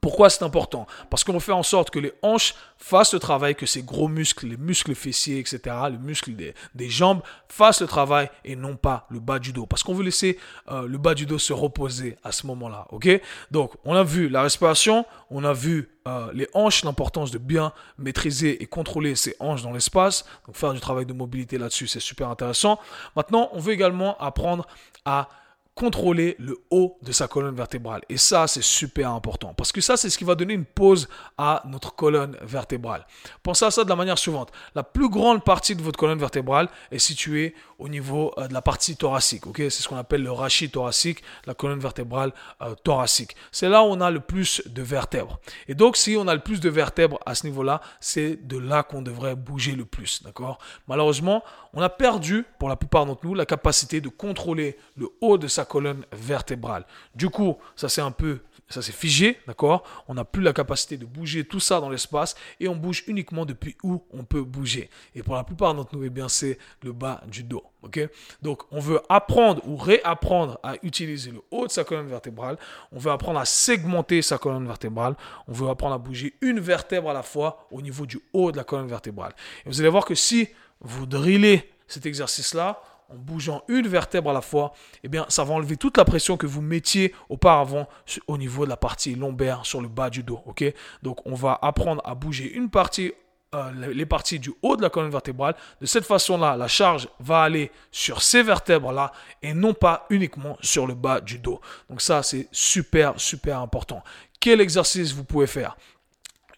Pourquoi 0.02 0.30
c'est 0.30 0.42
important? 0.42 0.88
Parce 1.11 1.23
qu'on 1.23 1.38
fait 1.38 1.52
en 1.52 1.62
sorte 1.62 1.90
que 1.90 2.00
les 2.00 2.12
hanches 2.23 2.56
fassent 2.76 3.14
le 3.14 3.21
travail, 3.21 3.54
que 3.54 3.66
ces 3.66 3.85
gros 3.85 4.09
muscles, 4.09 4.49
les 4.49 4.56
muscles 4.56 4.97
fessiers, 4.97 5.38
etc., 5.38 5.61
les 5.92 5.97
muscles 5.97 6.32
des, 6.35 6.90
jambes 6.90 7.23
fassent 7.49 7.82
le 7.82 7.87
travail 7.87 8.28
et 8.44 8.56
non 8.56 8.75
pas 8.75 9.06
le 9.11 9.21
bas 9.21 9.38
du 9.38 9.52
dos. 9.52 9.64
Parce 9.64 9.85
qu'on 9.85 9.94
veut 9.94 10.02
laisser 10.02 10.40
euh, 10.73 10.88
le 10.88 10.99
bas 10.99 11.14
du 11.14 11.25
dos 11.25 11.38
se 11.38 11.52
reposer 11.52 12.16
à 12.25 12.32
ce 12.32 12.49
moment-là. 12.49 12.88
Ok? 12.90 13.09
Donc, 13.52 13.75
on 13.85 13.94
a 13.94 14.02
vu 14.02 14.28
la 14.28 14.42
respiration, 14.42 15.06
on 15.30 15.44
a 15.44 15.52
vu 15.52 15.88
euh, 16.09 16.32
les 16.35 16.49
hanches, 16.52 16.82
l'importance 16.82 17.30
de 17.30 17.38
bien 17.38 17.73
maîtriser 17.97 18.61
et 18.61 18.66
contrôler 18.66 19.14
ces 19.14 19.37
hanches 19.38 19.62
dans 19.62 19.73
l'espace. 19.73 20.25
Donc, 20.49 20.56
faire 20.56 20.73
du 20.73 20.80
travail 20.80 21.06
de 21.06 21.12
mobilité 21.12 21.59
là-dessus, 21.59 21.87
c'est 21.87 22.00
super 22.00 22.28
intéressant. 22.28 22.80
Maintenant, 23.14 23.50
on 23.52 23.61
veut 23.61 23.73
également 23.73 24.18
apprendre 24.18 24.66
à 25.04 25.28
contrôler 25.75 26.37
le 26.38 26.59
haut 26.71 26.99
de 27.02 27.12
sa 27.12 27.29
colonne 27.29 27.55
vertébrale. 27.55 28.02
Et 28.09 28.19
ça, 28.19 28.47
c'est 28.47 28.62
super 28.62 29.11
important. 29.11 29.55
Parce 29.55 29.73
que 29.73 29.81
ça, 29.81 29.97
c'est 29.97 30.11
ce 30.11 30.19
qui 30.19 30.25
va 30.25 30.35
donner 30.35 30.55
une 30.55 30.67
pause 30.67 31.09
à 31.38 31.62
notre 31.67 31.95
colonne 31.95 32.37
vertébrale. 32.43 33.07
Pensez 33.43 33.64
à 33.64 33.71
ça 33.71 33.85
de 33.85 33.88
la 33.88 33.97
manière 33.97 34.19
suivante. 34.19 34.52
La 34.75 34.83
plus 34.83 35.09
grande 35.09 35.45
partie 35.45 35.75
de 35.75 35.83
votre 35.83 35.99
colonne 35.99 36.19
vertébrale 36.19 36.69
est 36.91 36.99
située 36.99 37.55
au 37.82 37.88
niveau 37.88 38.32
euh, 38.38 38.48
de 38.48 38.54
la 38.54 38.62
partie 38.62 38.97
thoracique. 38.97 39.47
ok? 39.47 39.56
C'est 39.58 39.71
ce 39.71 39.88
qu'on 39.88 39.97
appelle 39.97 40.23
le 40.23 40.30
rachis 40.30 40.71
thoracique, 40.71 41.23
la 41.47 41.54
colonne 41.54 41.80
vertébrale 41.80 42.32
euh, 42.62 42.75
thoracique. 42.84 43.36
C'est 43.50 43.68
là 43.68 43.82
où 43.82 43.86
on 43.86 44.00
a 44.00 44.10
le 44.10 44.21
plus 44.21 44.62
de 44.66 44.82
vertèbres. 44.82 45.40
Et 45.68 45.75
donc, 45.75 45.97
si 45.97 46.16
on 46.16 46.28
a 46.28 46.34
le 46.34 46.40
plus 46.40 46.60
de 46.60 46.71
vertèbres 46.71 47.18
à 47.26 47.34
ce 47.34 47.47
niveau-là, 47.47 47.80
c'est 48.00 48.47
de 48.47 48.56
là 48.56 48.82
qu'on 48.82 49.02
devrait 49.02 49.34
bouger 49.34 49.73
le 49.73 49.84
plus. 49.84 50.23
D'accord? 50.23 50.58
Malheureusement, 50.86 51.42
on 51.75 51.82
a 51.82 51.88
perdu, 51.88 52.45
pour 52.58 52.68
la 52.68 52.76
plupart 52.76 53.06
d'entre 53.06 53.26
nous, 53.26 53.34
la 53.34 53.47
capacité 53.47 54.00
de 54.00 54.08
contrôler 54.08 54.76
le 54.97 55.08
haut 55.21 55.38
de 55.38 55.49
sa 55.49 55.64
colonne 55.64 56.04
vertébrale. 56.12 56.86
Du 57.14 57.30
coup, 57.30 57.58
ça 57.76 57.88
c'est 57.88 58.00
un 58.00 58.10
peu 58.10 58.40
ça 58.73 58.82
c'est 58.82 58.93
figé, 58.95 59.39
d'accord? 59.47 59.85
On 60.08 60.15
n'a 60.15 60.25
plus 60.25 60.43
la 60.43 60.52
capacité 60.52 60.97
de 60.97 61.04
bouger 61.04 61.45
tout 61.45 61.61
ça 61.61 61.80
dans 61.80 61.91
l'espace 61.91 62.35
et 62.58 62.69
on 62.69 62.76
bouge 62.76 63.04
uniquement 63.06 63.45
depuis 63.45 63.76
où 63.82 64.02
on 64.13 64.25
peut 64.25 64.43
bouger. 64.43 64.91
Et 65.15 65.23
pour 65.23 65.35
la 65.35 65.45
plupart 65.45 65.75
d'entre 65.75 65.95
nous, 65.97 66.04
eh 66.04 66.11
bien, 66.11 66.28
c'est 66.28 66.58
le 66.82 66.93
bas 66.93 67.23
du 67.26 67.43
dos, 67.43 67.65
ok? 67.82 68.08
Donc, 68.41 68.63
on 68.71 68.80
veut 68.80 69.00
apprendre 69.08 69.63
ou 69.67 69.76
réapprendre 69.76 70.58
à 70.63 70.75
utiliser 70.82 71.30
le 71.30 71.41
haut 71.50 71.67
de 71.67 71.73
sa 71.73 71.85
colonne 71.85 72.08
vertébrale. 72.08 72.58
On 72.91 72.99
veut 72.99 73.11
apprendre 73.11 73.39
à 73.39 73.45
segmenter 73.45 74.23
sa 74.23 74.39
colonne 74.39 74.67
vertébrale. 74.67 75.17
On 75.47 75.52
veut 75.52 75.69
apprendre 75.69 75.95
à 75.95 75.99
bouger 75.99 76.35
une 76.41 76.61
vertèbre 76.61 77.11
à 77.11 77.13
la 77.13 77.23
fois 77.23 77.67
au 77.71 77.82
niveau 77.82 78.06
du 78.06 78.19
haut 78.32 78.52
de 78.52 78.56
la 78.56 78.65
colonne 78.65 78.89
vertébrale. 78.89 79.35
Et 79.65 79.69
vous 79.69 79.80
allez 79.80 79.91
voir 79.91 80.04
que 80.04 80.15
si 80.15 80.49
vous 80.80 81.06
drillez 81.06 81.71
cet 81.87 82.06
exercice-là, 82.06 82.80
en 83.12 83.16
bougeant 83.16 83.62
une 83.68 83.86
vertèbre 83.86 84.30
à 84.30 84.32
la 84.32 84.40
fois, 84.40 84.72
eh 85.02 85.08
bien, 85.08 85.26
ça 85.28 85.44
va 85.44 85.54
enlever 85.54 85.76
toute 85.76 85.96
la 85.96 86.04
pression 86.04 86.36
que 86.36 86.46
vous 86.46 86.62
mettiez 86.62 87.14
auparavant 87.28 87.88
au 88.26 88.38
niveau 88.38 88.64
de 88.64 88.70
la 88.70 88.76
partie 88.76 89.14
lombaire 89.14 89.66
sur 89.66 89.80
le 89.80 89.88
bas 89.88 90.10
du 90.10 90.22
dos. 90.22 90.40
Ok? 90.46 90.64
Donc, 91.02 91.18
on 91.26 91.34
va 91.34 91.58
apprendre 91.62 92.02
à 92.04 92.14
bouger 92.14 92.52
une 92.52 92.70
partie 92.70 93.12
euh, 93.54 93.92
les 93.92 94.06
parties 94.06 94.38
du 94.38 94.50
haut 94.62 94.76
de 94.78 94.82
la 94.82 94.88
colonne 94.88 95.10
vertébrale. 95.10 95.54
De 95.78 95.84
cette 95.84 96.06
façon-là, 96.06 96.56
la 96.56 96.68
charge 96.68 97.06
va 97.20 97.42
aller 97.42 97.70
sur 97.90 98.22
ces 98.22 98.42
vertèbres-là 98.42 99.12
et 99.42 99.52
non 99.52 99.75
pas 99.75 100.06
uniquement 100.08 100.56
sur 100.62 100.86
le 100.86 100.94
bas 100.94 101.20
du 101.20 101.38
dos. 101.38 101.60
Donc 101.90 102.00
ça, 102.00 102.22
c'est 102.22 102.48
super, 102.50 103.12
super 103.20 103.58
important. 103.58 104.02
Quel 104.40 104.62
exercice 104.62 105.12
vous 105.12 105.25
pouvez 105.25 105.46
faire? 105.46 105.76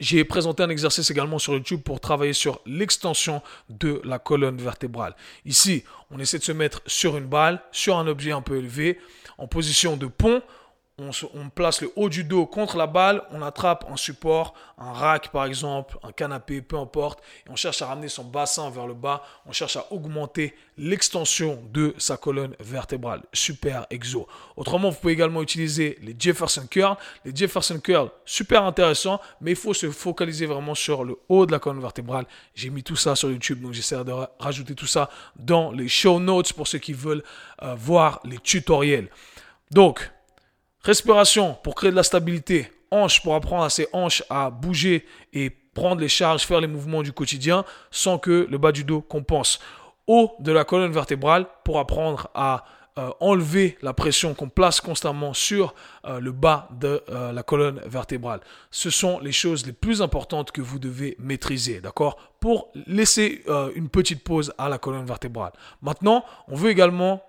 J'ai 0.00 0.24
présenté 0.24 0.62
un 0.62 0.68
exercice 0.68 1.10
également 1.10 1.38
sur 1.38 1.54
YouTube 1.54 1.82
pour 1.82 2.00
travailler 2.00 2.32
sur 2.32 2.60
l'extension 2.66 3.42
de 3.68 4.00
la 4.04 4.18
colonne 4.18 4.58
vertébrale. 4.58 5.14
Ici, 5.44 5.84
on 6.10 6.18
essaie 6.18 6.38
de 6.38 6.44
se 6.44 6.52
mettre 6.52 6.82
sur 6.86 7.16
une 7.16 7.26
balle, 7.26 7.62
sur 7.72 7.96
un 7.98 8.06
objet 8.06 8.32
un 8.32 8.42
peu 8.42 8.56
élevé, 8.56 8.98
en 9.38 9.46
position 9.46 9.96
de 9.96 10.06
pont 10.06 10.42
on, 10.98 11.48
place 11.48 11.80
le 11.80 11.90
haut 11.96 12.08
du 12.08 12.22
dos 12.22 12.46
contre 12.46 12.76
la 12.76 12.86
balle, 12.86 13.22
on 13.32 13.42
attrape 13.42 13.84
un 13.90 13.96
support, 13.96 14.54
un 14.78 14.92
rack 14.92 15.30
par 15.32 15.44
exemple, 15.44 15.98
un 16.04 16.12
canapé, 16.12 16.62
peu 16.62 16.78
importe, 16.78 17.20
et 17.46 17.50
on 17.50 17.56
cherche 17.56 17.82
à 17.82 17.86
ramener 17.86 18.08
son 18.08 18.22
bassin 18.22 18.70
vers 18.70 18.86
le 18.86 18.94
bas, 18.94 19.24
on 19.44 19.52
cherche 19.52 19.76
à 19.76 19.86
augmenter 19.90 20.54
l'extension 20.78 21.60
de 21.72 21.94
sa 21.98 22.16
colonne 22.16 22.54
vertébrale. 22.60 23.22
Super 23.32 23.86
exo. 23.90 24.28
Autrement, 24.56 24.90
vous 24.90 24.96
pouvez 24.96 25.12
également 25.12 25.42
utiliser 25.42 25.98
les 26.00 26.14
Jefferson 26.16 26.66
Curl. 26.70 26.96
Les 27.24 27.34
Jefferson 27.34 27.80
Curl, 27.80 28.10
super 28.24 28.64
intéressant, 28.64 29.20
mais 29.40 29.50
il 29.52 29.56
faut 29.56 29.74
se 29.74 29.90
focaliser 29.90 30.46
vraiment 30.46 30.76
sur 30.76 31.04
le 31.04 31.16
haut 31.28 31.44
de 31.44 31.52
la 31.52 31.58
colonne 31.58 31.82
vertébrale. 31.82 32.26
J'ai 32.54 32.70
mis 32.70 32.84
tout 32.84 32.96
ça 32.96 33.16
sur 33.16 33.30
YouTube, 33.30 33.60
donc 33.60 33.72
j'essaie 33.72 34.02
de 34.04 34.12
rajouter 34.38 34.74
tout 34.74 34.86
ça 34.86 35.10
dans 35.36 35.72
les 35.72 35.88
show 35.88 36.20
notes 36.20 36.52
pour 36.52 36.68
ceux 36.68 36.78
qui 36.78 36.92
veulent 36.92 37.24
euh, 37.62 37.74
voir 37.74 38.20
les 38.24 38.38
tutoriels. 38.38 39.08
Donc, 39.70 40.12
Respiration 40.84 41.56
pour 41.62 41.74
créer 41.74 41.90
de 41.90 41.96
la 41.96 42.02
stabilité. 42.02 42.70
Hanche 42.90 43.22
pour 43.22 43.34
apprendre 43.34 43.64
à 43.64 43.70
ses 43.70 43.88
hanches 43.94 44.22
à 44.28 44.50
bouger 44.50 45.06
et 45.32 45.48
prendre 45.48 46.00
les 46.00 46.10
charges, 46.10 46.42
faire 46.42 46.60
les 46.60 46.66
mouvements 46.66 47.02
du 47.02 47.10
quotidien 47.10 47.64
sans 47.90 48.18
que 48.18 48.46
le 48.50 48.58
bas 48.58 48.70
du 48.70 48.84
dos 48.84 49.00
compense. 49.00 49.58
Haut 50.06 50.32
de 50.40 50.52
la 50.52 50.64
colonne 50.64 50.92
vertébrale 50.92 51.46
pour 51.64 51.78
apprendre 51.78 52.28
à 52.34 52.64
euh, 52.98 53.10
enlever 53.20 53.78
la 53.80 53.94
pression 53.94 54.34
qu'on 54.34 54.50
place 54.50 54.82
constamment 54.82 55.32
sur 55.32 55.74
euh, 56.04 56.20
le 56.20 56.32
bas 56.32 56.68
de 56.78 57.02
euh, 57.08 57.32
la 57.32 57.42
colonne 57.42 57.80
vertébrale. 57.86 58.40
Ce 58.70 58.90
sont 58.90 59.18
les 59.20 59.32
choses 59.32 59.66
les 59.66 59.72
plus 59.72 60.02
importantes 60.02 60.52
que 60.52 60.60
vous 60.60 60.78
devez 60.78 61.16
maîtriser, 61.18 61.80
d'accord? 61.80 62.18
Pour 62.40 62.70
laisser 62.86 63.42
une 63.74 63.88
petite 63.88 64.22
pause 64.22 64.52
à 64.58 64.68
la 64.68 64.76
colonne 64.76 65.06
vertébrale. 65.06 65.52
Maintenant, 65.80 66.26
on 66.46 66.56
veut 66.56 66.70
également 66.70 67.22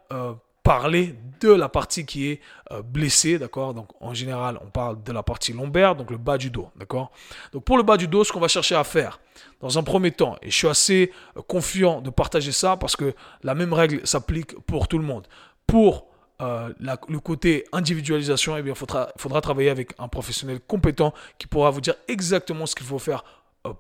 parler 0.66 1.14
de 1.42 1.52
la 1.52 1.70
partie 1.70 2.06
qui 2.06 2.28
est 2.32 2.42
euh, 2.72 2.82
blessée, 2.82 3.38
d'accord? 3.38 3.76
Donc 3.76 3.90
en 4.02 4.14
général, 4.16 4.60
on 4.66 4.70
parle 4.72 5.02
de 5.04 5.12
la 5.12 5.22
partie 5.22 5.54
lombaire, 5.54 5.96
donc 5.96 6.10
le 6.10 6.18
bas 6.18 6.40
du 6.40 6.50
dos, 6.50 6.70
d'accord? 6.76 7.12
Donc 7.54 7.64
pour 7.64 7.78
le 7.78 7.84
bas 7.84 7.98
du 7.98 8.08
dos, 8.08 8.24
ce 8.24 8.32
qu'on 8.32 8.40
va 8.40 8.48
chercher 8.48 8.74
à 8.76 8.84
faire, 8.84 9.20
dans 9.62 9.78
un 9.78 9.84
premier 9.84 10.12
temps, 10.12 10.38
et 10.42 10.50
je 10.50 10.56
suis 10.56 10.68
assez 10.68 11.12
euh, 11.38 11.42
confiant 11.48 12.02
de 12.02 12.10
partager 12.10 12.52
ça 12.52 12.78
parce 12.78 12.96
que 12.96 13.14
la 13.44 13.54
même 13.54 13.74
règle 13.74 14.06
s'applique 14.08 14.60
pour 14.62 14.88
tout 14.88 14.98
le 14.98 15.06
monde. 15.06 15.28
Pour 15.68 16.08
euh, 16.42 16.74
le 16.80 17.20
côté 17.20 17.66
individualisation, 17.72 18.58
eh 18.58 18.64
bien, 18.64 18.74
il 18.74 18.78
faudra, 18.78 19.10
faudra 19.18 19.42
travailler 19.42 19.70
avec 19.70 19.94
un 20.00 20.08
professionnel 20.08 20.60
compétent 20.60 21.14
qui 21.38 21.46
pourra 21.46 21.70
vous 21.70 21.82
dire 21.82 21.96
exactement 22.08 22.66
ce 22.66 22.74
qu'il 22.76 22.88
faut 22.88 23.00
faire 23.00 23.24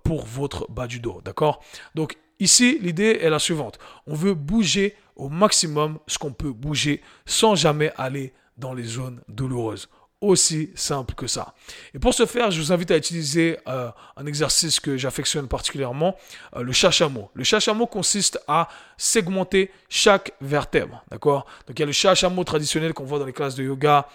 pour 0.04 0.24
votre 0.26 0.71
bas 0.71 0.88
du 0.88 1.00
dos, 1.00 1.21
d'accord? 1.24 1.63
Donc 1.95 2.15
Ici, 2.39 2.80
l'idée 2.82 3.19
est 3.21 3.30
la 3.30 3.39
suivante. 3.39 3.80
On 4.08 4.15
veut 4.15 4.34
bouger 4.34 4.95
au 5.15 5.30
maximum 5.30 6.00
ce 6.08 6.17
qu'on 6.17 6.34
peut 6.34 6.52
bouger 6.52 7.02
sans 7.26 7.56
jamais 7.56 7.91
aller 7.98 8.34
dans 8.58 8.74
les 8.74 8.84
zones 8.84 9.21
douloureuses. 9.30 9.89
Aussi 10.21 10.71
simple 10.76 11.13
que 11.13 11.28
ça. 11.28 11.54
Et 11.93 12.00
pour 12.00 12.13
ce 12.13 12.26
faire, 12.26 12.50
je 12.50 12.60
vous 12.60 12.71
invite 12.71 12.89
à 12.89 12.98
utiliser 12.98 13.60
euh, 13.67 13.91
un 14.15 14.26
exercice 14.26 14.80
que 14.80 14.98
j'affectionne 14.98 15.48
particulièrement, 15.48 16.15
euh, 16.56 16.63
le 16.63 16.71
chachamois. 16.71 17.30
Le 17.34 17.43
chachamois 17.43 17.86
consiste 17.86 18.39
à 18.48 18.69
segmenter 18.98 19.71
chaque 19.88 20.32
vertèbre. 20.41 21.04
D'accord? 21.12 21.45
Donc 21.67 21.78
il 21.78 21.82
y 21.82 21.84
a 21.84 21.86
le 21.86 21.91
chachamois 21.91 22.43
traditionnel 22.43 22.93
qu'on 22.93 23.04
voit 23.04 23.19
dans 23.19 23.26
les 23.26 23.34
classes 23.34 23.56
de 23.56 23.63
yoga, 23.63 24.08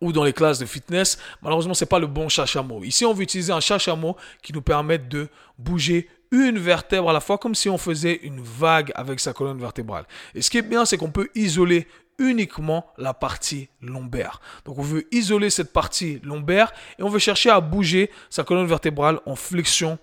ou 0.00 0.12
dans 0.12 0.24
les 0.24 0.32
classes 0.32 0.58
de 0.58 0.66
fitness. 0.66 1.18
Malheureusement, 1.42 1.74
ce 1.74 1.84
n'est 1.84 1.88
pas 1.88 1.98
le 1.98 2.06
bon 2.06 2.28
chachamois. 2.28 2.84
Ici, 2.84 3.04
on 3.06 3.14
veut 3.14 3.22
utiliser 3.22 3.52
un 3.52 3.60
chachamois 3.60 4.16
qui 4.42 4.52
nous 4.52 4.62
permette 4.62 5.08
de 5.08 5.28
bouger 5.58 6.08
une 6.34 6.58
vertèbre 6.58 7.10
à 7.10 7.12
la 7.12 7.20
fois, 7.20 7.38
comme 7.38 7.54
si 7.54 7.68
on 7.68 7.78
faisait 7.78 8.20
une 8.22 8.40
vague 8.40 8.90
avec 8.96 9.20
sa 9.20 9.32
colonne 9.32 9.58
vertébrale. 9.58 10.04
Et 10.34 10.42
ce 10.42 10.50
qui 10.50 10.58
est 10.58 10.62
bien, 10.62 10.84
c'est 10.84 10.96
qu'on 10.96 11.10
peut 11.10 11.28
isoler 11.34 11.86
uniquement 12.18 12.86
la 12.98 13.14
partie 13.14 13.68
lombaire. 13.80 14.40
Donc 14.64 14.78
on 14.78 14.82
veut 14.82 15.06
isoler 15.12 15.50
cette 15.50 15.72
partie 15.72 16.20
lombaire 16.22 16.72
et 16.98 17.02
on 17.02 17.08
veut 17.08 17.18
chercher 17.18 17.50
à 17.50 17.60
bouger 17.60 18.10
sa 18.30 18.44
colonne 18.44 18.66
vertébrale 18.66 19.20
en 19.26 19.36
flexion 19.36 19.98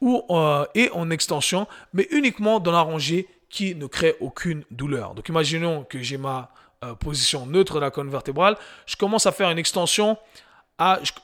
ou, 0.00 0.22
euh, 0.30 0.64
et 0.74 0.90
en 0.92 1.10
extension, 1.10 1.68
mais 1.92 2.08
uniquement 2.10 2.58
dans 2.58 2.72
la 2.72 2.80
rangée 2.80 3.28
qui 3.48 3.74
ne 3.74 3.86
crée 3.86 4.16
aucune 4.20 4.64
douleur. 4.70 5.14
Donc 5.14 5.28
imaginons 5.28 5.84
que 5.84 6.02
j'ai 6.02 6.16
ma 6.16 6.50
euh, 6.82 6.94
position 6.94 7.46
neutre 7.46 7.76
de 7.76 7.80
la 7.80 7.90
colonne 7.90 8.10
vertébrale, 8.10 8.56
je 8.86 8.96
commence 8.96 9.26
à 9.26 9.32
faire 9.32 9.50
une 9.50 9.58
extension, 9.58 10.16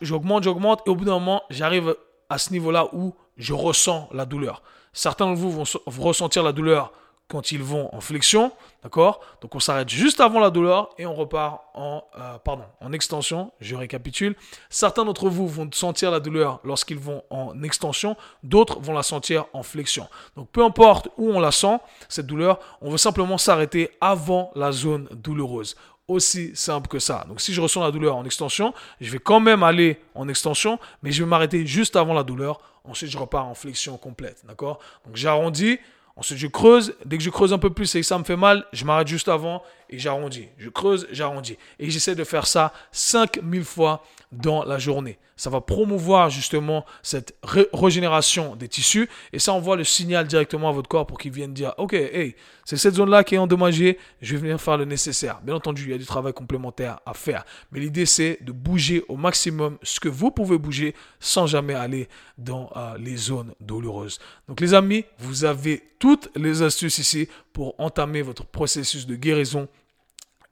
j'augmente, 0.00 0.44
j'augmente, 0.44 0.82
et 0.86 0.90
au 0.90 0.94
bout 0.94 1.04
d'un 1.04 1.14
moment, 1.14 1.42
j'arrive 1.50 1.96
à 2.28 2.38
ce 2.38 2.52
niveau-là 2.52 2.88
où 2.92 3.14
je 3.36 3.52
ressens 3.52 4.08
la 4.12 4.24
douleur. 4.26 4.62
Certains 4.92 5.30
de 5.30 5.36
vous 5.36 5.50
vont 5.50 5.64
ressentir 6.02 6.42
la 6.42 6.52
douleur 6.52 6.92
quand 7.28 7.52
ils 7.52 7.62
vont 7.62 7.94
en 7.94 8.00
flexion, 8.00 8.52
d'accord? 8.82 9.20
Donc 9.42 9.54
on 9.54 9.60
s'arrête 9.60 9.90
juste 9.90 10.18
avant 10.18 10.40
la 10.40 10.48
douleur 10.48 10.88
et 10.96 11.04
on 11.04 11.14
repart 11.14 11.62
en, 11.74 12.02
euh, 12.18 12.38
pardon, 12.38 12.64
en 12.80 12.92
extension. 12.92 13.52
Je 13.60 13.76
récapitule. 13.76 14.34
Certains 14.70 15.04
d'entre 15.04 15.28
vous 15.28 15.46
vont 15.46 15.68
sentir 15.72 16.10
la 16.10 16.20
douleur 16.20 16.58
lorsqu'ils 16.64 16.98
vont 16.98 17.22
en 17.28 17.62
extension, 17.62 18.16
d'autres 18.42 18.80
vont 18.80 18.94
la 18.94 19.02
sentir 19.02 19.44
en 19.52 19.62
flexion. 19.62 20.08
Donc 20.36 20.48
peu 20.50 20.64
importe 20.64 21.08
où 21.18 21.30
on 21.30 21.38
la 21.38 21.52
sent, 21.52 21.78
cette 22.08 22.26
douleur, 22.26 22.58
on 22.80 22.90
veut 22.90 22.98
simplement 22.98 23.36
s'arrêter 23.36 23.90
avant 24.00 24.50
la 24.54 24.72
zone 24.72 25.06
douloureuse 25.12 25.76
aussi 26.08 26.56
simple 26.56 26.88
que 26.88 26.98
ça. 26.98 27.24
Donc 27.28 27.40
si 27.40 27.52
je 27.52 27.60
ressens 27.60 27.82
la 27.82 27.90
douleur 27.90 28.16
en 28.16 28.24
extension, 28.24 28.74
je 29.00 29.10
vais 29.10 29.18
quand 29.18 29.40
même 29.40 29.62
aller 29.62 30.00
en 30.14 30.28
extension, 30.28 30.78
mais 31.02 31.12
je 31.12 31.22
vais 31.22 31.28
m'arrêter 31.28 31.66
juste 31.66 31.96
avant 31.96 32.14
la 32.14 32.22
douleur. 32.24 32.60
Ensuite, 32.84 33.10
je 33.10 33.18
repars 33.18 33.46
en 33.46 33.54
flexion 33.54 33.96
complète. 33.98 34.42
D'accord? 34.46 34.78
Donc 35.06 35.16
j'arrondis. 35.16 35.78
Ensuite, 36.16 36.38
je 36.38 36.46
creuse. 36.46 36.96
Dès 37.04 37.18
que 37.18 37.22
je 37.22 37.30
creuse 37.30 37.52
un 37.52 37.58
peu 37.58 37.70
plus 37.70 37.94
et 37.94 38.00
que 38.00 38.06
ça 38.06 38.18
me 38.18 38.24
fait 38.24 38.36
mal, 38.36 38.64
je 38.72 38.84
m'arrête 38.84 39.06
juste 39.06 39.28
avant 39.28 39.62
et 39.90 39.98
j'arrondis. 39.98 40.48
Je 40.58 40.68
creuse, 40.68 41.06
j'arrondis. 41.10 41.56
Et 41.78 41.90
j'essaie 41.90 42.14
de 42.14 42.24
faire 42.24 42.46
ça 42.46 42.72
5000 42.92 43.64
fois 43.64 44.04
dans 44.32 44.64
la 44.64 44.78
journée. 44.78 45.18
Ça 45.36 45.50
va 45.50 45.60
promouvoir 45.60 46.30
justement 46.30 46.84
cette 47.02 47.36
régénération 47.72 48.56
des 48.56 48.68
tissus 48.68 49.08
et 49.32 49.38
ça 49.38 49.52
envoie 49.52 49.76
le 49.76 49.84
signal 49.84 50.26
directement 50.26 50.68
à 50.68 50.72
votre 50.72 50.88
corps 50.88 51.06
pour 51.06 51.16
qu'il 51.16 51.32
vienne 51.32 51.54
dire 51.54 51.74
Ok, 51.78 51.94
hey, 51.94 52.34
c'est 52.64 52.76
cette 52.76 52.94
zone-là 52.94 53.24
qui 53.24 53.36
est 53.36 53.38
endommagée, 53.38 53.98
je 54.20 54.34
vais 54.34 54.40
venir 54.40 54.60
faire 54.60 54.76
le 54.76 54.84
nécessaire. 54.84 55.40
Bien 55.42 55.54
entendu, 55.54 55.84
il 55.84 55.90
y 55.90 55.94
a 55.94 55.98
du 55.98 56.06
travail 56.06 56.32
complémentaire 56.32 56.98
à 57.06 57.14
faire, 57.14 57.44
mais 57.70 57.80
l'idée 57.80 58.04
c'est 58.04 58.38
de 58.42 58.52
bouger 58.52 59.04
au 59.08 59.16
maximum 59.16 59.78
ce 59.82 60.00
que 60.00 60.08
vous 60.08 60.30
pouvez 60.30 60.58
bouger 60.58 60.94
sans 61.20 61.46
jamais 61.46 61.74
aller 61.74 62.08
dans 62.36 62.70
euh, 62.76 62.98
les 62.98 63.16
zones 63.16 63.54
douloureuses. 63.60 64.18
Donc, 64.48 64.60
les 64.60 64.74
amis, 64.74 65.04
vous 65.18 65.44
avez 65.44 65.82
toutes 65.98 66.30
les 66.36 66.62
astuces 66.62 66.98
ici 66.98 67.28
pour 67.58 67.74
entamer 67.78 68.22
votre 68.22 68.46
processus 68.46 69.04
de 69.04 69.16
guérison. 69.16 69.66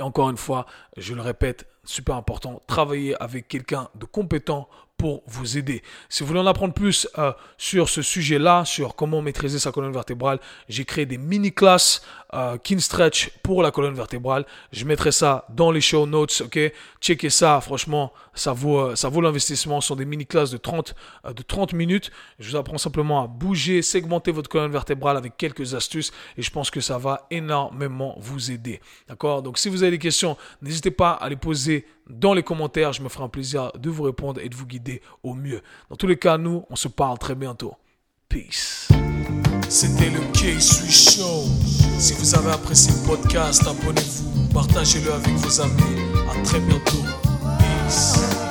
Et 0.01 0.03
encore 0.03 0.29
une 0.29 0.37
fois, 0.37 0.67
je 0.97 1.15
le 1.15 1.21
répète, 1.21 1.69
super 1.85 2.17
important, 2.17 2.61
travailler 2.67 3.15
avec 3.23 3.47
quelqu'un 3.47 3.89
de 3.95 4.07
compétent 4.07 4.69
pour 4.97 5.23
vous 5.27 5.59
aider. 5.59 5.83
Si 6.09 6.23
vous 6.23 6.29
voulez 6.29 6.41
en 6.41 6.47
apprendre 6.47 6.75
plus 6.75 7.09
euh, 7.19 7.33
sur 7.59 7.89
ce 7.89 8.03
sujet-là, 8.03 8.65
sur 8.65 8.95
comment 8.95 9.23
maîtriser 9.23 9.59
sa 9.59 9.73
colonne 9.73 9.93
vertébrale, 9.93 10.41
j'ai 10.69 10.85
créé 10.85 11.07
des 11.07 11.19
mini-classes 11.19 12.03
euh, 12.35 12.59
Kin 12.59 12.79
Stretch 12.79 13.31
pour 13.43 13.63
la 13.63 13.71
colonne 13.71 13.95
vertébrale. 13.95 14.47
Je 14.73 14.85
mettrai 14.85 15.13
ça 15.13 15.47
dans 15.51 15.71
les 15.71 15.81
show 15.81 16.07
notes, 16.07 16.43
ok? 16.45 16.59
Checkez 17.01 17.31
ça, 17.31 17.61
franchement, 17.61 18.13
ça 18.35 18.53
vaut, 18.53 18.79
euh, 18.79 18.97
ça 18.97 19.09
vaut 19.09 19.21
l'investissement. 19.21 19.81
Ce 19.81 19.89
sont 19.89 19.97
des 19.97 20.05
mini-classes 20.05 20.51
de 20.51 20.57
30, 20.57 20.95
euh, 21.25 21.33
de 21.33 21.43
30 21.43 21.73
minutes. 21.73 22.11
Je 22.39 22.51
vous 22.51 22.57
apprends 22.57 22.79
simplement 22.79 23.23
à 23.23 23.27
bouger, 23.27 23.81
segmenter 23.81 24.33
votre 24.33 24.49
colonne 24.49 24.73
vertébrale 24.73 25.17
avec 25.17 25.37
quelques 25.37 25.75
astuces 25.75 26.13
et 26.37 26.43
je 26.43 26.51
pense 26.51 26.71
que 26.71 26.81
ça 26.81 26.99
va 26.99 27.27
énormément 27.31 28.17
vous 28.19 28.51
aider. 28.51 28.81
D'accord? 29.09 29.43
Donc 29.43 29.59
si 29.59 29.69
vous 29.69 29.83
avez 29.83 29.93
des 29.93 29.99
questions, 29.99 30.37
n'hésitez 30.63 30.91
pas 30.91 31.13
à 31.13 31.29
les 31.29 31.37
poser 31.37 31.87
dans 32.09 32.35
les 32.35 32.43
commentaires. 32.43 32.93
Je 32.93 33.03
me 33.03 33.09
ferai 33.09 33.25
un 33.25 33.29
plaisir 33.29 33.73
de 33.77 33.91
vous 33.91 34.03
répondre 34.05 34.41
et 34.41 34.49
de 34.49 34.55
vous 34.55 34.67
guider 34.67 35.03
au 35.23 35.35
mieux. 35.35 35.63
Dans 35.91 35.97
tous 35.97 36.07
les 36.07 36.19
cas, 36.19 36.39
nous, 36.39 36.65
on 36.71 36.77
se 36.77 36.89
parle 36.89 37.19
très 37.19 37.35
bientôt. 37.35 37.75
Peace. 38.29 38.89
C'était 39.69 40.11
le 40.11 40.21
K-Swiss 40.33 41.17
Show. 41.17 41.45
Si 41.99 42.13
vous 42.15 42.35
avez 42.37 42.53
apprécié 42.53 42.93
le 42.93 43.07
podcast, 43.07 43.63
abonnez-vous, 43.67 44.53
partagez-le 44.53 45.13
avec 45.13 45.35
vos 45.35 45.61
amis. 45.61 46.01
À 46.31 46.43
très 46.43 46.61
bientôt. 46.61 47.03
Peace. 47.59 48.46